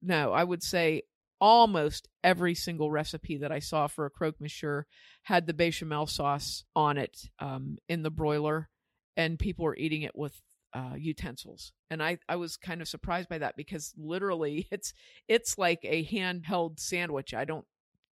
no, 0.00 0.32
I 0.32 0.44
would 0.44 0.62
say 0.62 1.02
almost 1.40 2.08
every 2.24 2.54
single 2.54 2.90
recipe 2.90 3.36
that 3.38 3.52
I 3.52 3.58
saw 3.58 3.86
for 3.86 4.06
a 4.06 4.10
croque 4.10 4.40
monsieur 4.40 4.86
had 5.22 5.46
the 5.46 5.54
bechamel 5.54 6.06
sauce 6.06 6.64
on 6.74 6.98
it 6.98 7.28
um, 7.38 7.78
in 7.88 8.02
the 8.02 8.10
broiler, 8.10 8.68
and 9.16 9.38
people 9.38 9.64
were 9.64 9.76
eating 9.76 10.02
it 10.02 10.16
with 10.16 10.40
uh, 10.74 10.94
utensils. 10.96 11.72
And 11.90 12.02
I, 12.02 12.18
I 12.28 12.36
was 12.36 12.56
kind 12.56 12.82
of 12.82 12.88
surprised 12.88 13.28
by 13.28 13.38
that 13.38 13.56
because 13.56 13.94
literally 13.96 14.68
it's 14.72 14.92
it's 15.28 15.58
like 15.58 15.80
a 15.82 16.04
handheld 16.04 16.80
sandwich. 16.80 17.34
I 17.34 17.44
don't 17.44 17.66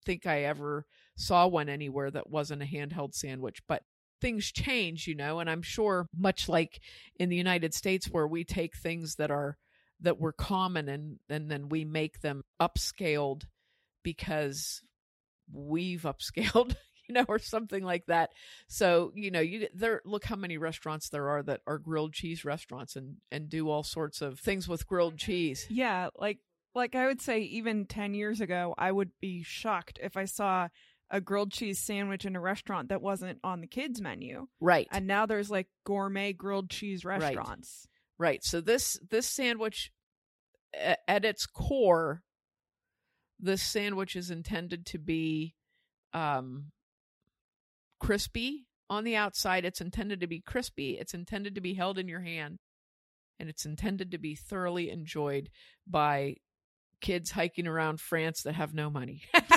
think 0.05 0.25
I 0.25 0.43
ever 0.43 0.85
saw 1.17 1.47
one 1.47 1.69
anywhere 1.69 2.09
that 2.11 2.29
wasn't 2.29 2.63
a 2.63 2.65
handheld 2.65 3.13
sandwich, 3.13 3.61
but 3.67 3.83
things 4.21 4.51
change, 4.51 5.05
you 5.07 5.15
know, 5.15 5.39
and 5.39 5.49
I'm 5.49 5.61
sure 5.61 6.07
much 6.17 6.49
like 6.49 6.79
in 7.19 7.29
the 7.29 7.35
United 7.35 7.73
States 7.73 8.07
where 8.07 8.27
we 8.27 8.43
take 8.43 8.75
things 8.75 9.15
that 9.15 9.29
are 9.29 9.57
that 10.01 10.19
were 10.19 10.33
common 10.33 10.87
and 10.89 11.17
and 11.29 11.49
then 11.49 11.69
we 11.69 11.85
make 11.85 12.21
them 12.21 12.43
upscaled 12.61 13.43
because 14.03 14.81
we've 15.51 16.03
upscaled 16.03 16.75
you 17.07 17.13
know 17.13 17.25
or 17.27 17.39
something 17.39 17.83
like 17.83 18.05
that 18.07 18.29
so 18.67 19.11
you 19.15 19.31
know 19.31 19.39
you 19.39 19.67
there 19.73 20.01
look 20.05 20.25
how 20.25 20.35
many 20.35 20.57
restaurants 20.57 21.09
there 21.09 21.29
are 21.29 21.41
that 21.41 21.61
are 21.65 21.77
grilled 21.79 22.13
cheese 22.13 22.45
restaurants 22.45 22.95
and 22.95 23.15
and 23.31 23.49
do 23.49 23.69
all 23.69 23.83
sorts 23.83 24.21
of 24.21 24.39
things 24.39 24.67
with 24.67 24.87
grilled 24.87 25.17
cheese 25.17 25.65
Yeah, 25.69 26.09
like 26.15 26.39
like 26.75 26.93
I 26.95 27.07
would 27.07 27.21
say 27.21 27.39
even 27.41 27.85
10 27.85 28.13
years 28.13 28.39
ago 28.39 28.75
I 28.77 28.91
would 28.91 29.11
be 29.19 29.41
shocked 29.43 29.99
if 30.01 30.15
I 30.15 30.25
saw 30.25 30.67
a 31.09 31.21
grilled 31.21 31.51
cheese 31.51 31.79
sandwich 31.79 32.25
in 32.25 32.35
a 32.35 32.41
restaurant 32.41 32.89
that 32.89 33.01
wasn't 33.01 33.39
on 33.43 33.61
the 33.61 33.67
kids 33.67 34.01
menu. 34.01 34.47
right 34.59 34.87
And 34.91 35.07
now 35.07 35.25
there's 35.25 35.49
like 35.49 35.67
gourmet 35.85 36.33
grilled 36.33 36.69
cheese 36.69 37.05
restaurants. 37.05 37.87
Right. 37.87 37.96
So 38.43 38.61
this 38.61 38.99
this 39.09 39.27
sandwich 39.27 39.91
at 40.73 41.25
its 41.25 41.45
core 41.45 42.21
this 43.39 43.61
sandwich 43.61 44.15
is 44.15 44.31
intended 44.31 44.85
to 44.87 44.97
be 44.97 45.55
um 46.13 46.71
crispy 47.99 48.67
on 48.89 49.03
the 49.03 49.15
outside. 49.15 49.65
It's 49.65 49.81
intended 49.81 50.21
to 50.21 50.27
be 50.27 50.39
crispy. 50.39 50.97
It's 50.99 51.13
intended 51.13 51.55
to 51.55 51.61
be 51.61 51.73
held 51.73 51.97
in 51.97 52.07
your 52.07 52.21
hand 52.21 52.59
and 53.39 53.49
it's 53.49 53.65
intended 53.65 54.11
to 54.11 54.17
be 54.17 54.35
thoroughly 54.35 54.89
enjoyed 54.89 55.49
by 55.85 56.35
kids 57.01 57.31
hiking 57.31 57.67
around 57.67 58.01
France 58.01 58.41
that 58.43 58.55
have 58.55 58.73
no 58.73 58.89
money. 58.89 59.23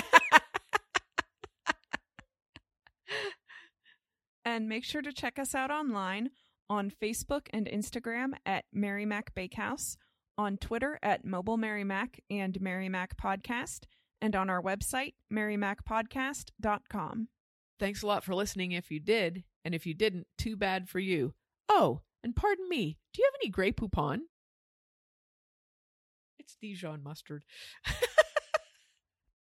And 4.43 4.67
make 4.67 4.83
sure 4.83 5.01
to 5.01 5.13
check 5.13 5.37
us 5.37 5.53
out 5.53 5.71
online 5.71 6.31
on 6.71 6.89
Facebook 6.89 7.47
and 7.51 7.67
Instagram 7.67 8.31
at 8.45 8.63
Mary 8.71 9.05
Mac 9.05 9.35
Bakehouse, 9.35 9.97
on 10.37 10.55
Twitter 10.55 10.97
at 11.03 11.25
Mobile 11.25 11.57
Mary 11.57 11.83
Mac 11.83 12.21
and 12.29 12.59
Mary 12.61 12.87
Mac 12.87 13.17
Podcast, 13.17 13.81
and 14.21 14.37
on 14.37 14.49
our 14.49 14.61
website, 14.61 15.15
marymacpodcast.com. 15.31 17.27
Thanks 17.77 18.01
a 18.01 18.07
lot 18.07 18.23
for 18.23 18.33
listening 18.33 18.71
if 18.71 18.89
you 18.89 19.01
did, 19.01 19.43
and 19.65 19.75
if 19.75 19.85
you 19.85 19.93
didn't, 19.93 20.27
too 20.37 20.55
bad 20.55 20.87
for 20.87 20.99
you. 20.99 21.33
Oh, 21.67 22.03
and 22.23 22.33
pardon 22.37 22.69
me, 22.69 22.97
do 23.13 23.21
you 23.21 23.29
have 23.29 23.39
any 23.43 23.49
Grey 23.49 23.73
Poupon? 23.73 24.19
It's 26.39 26.55
Dijon 26.55 27.03
mustard. 27.03 27.43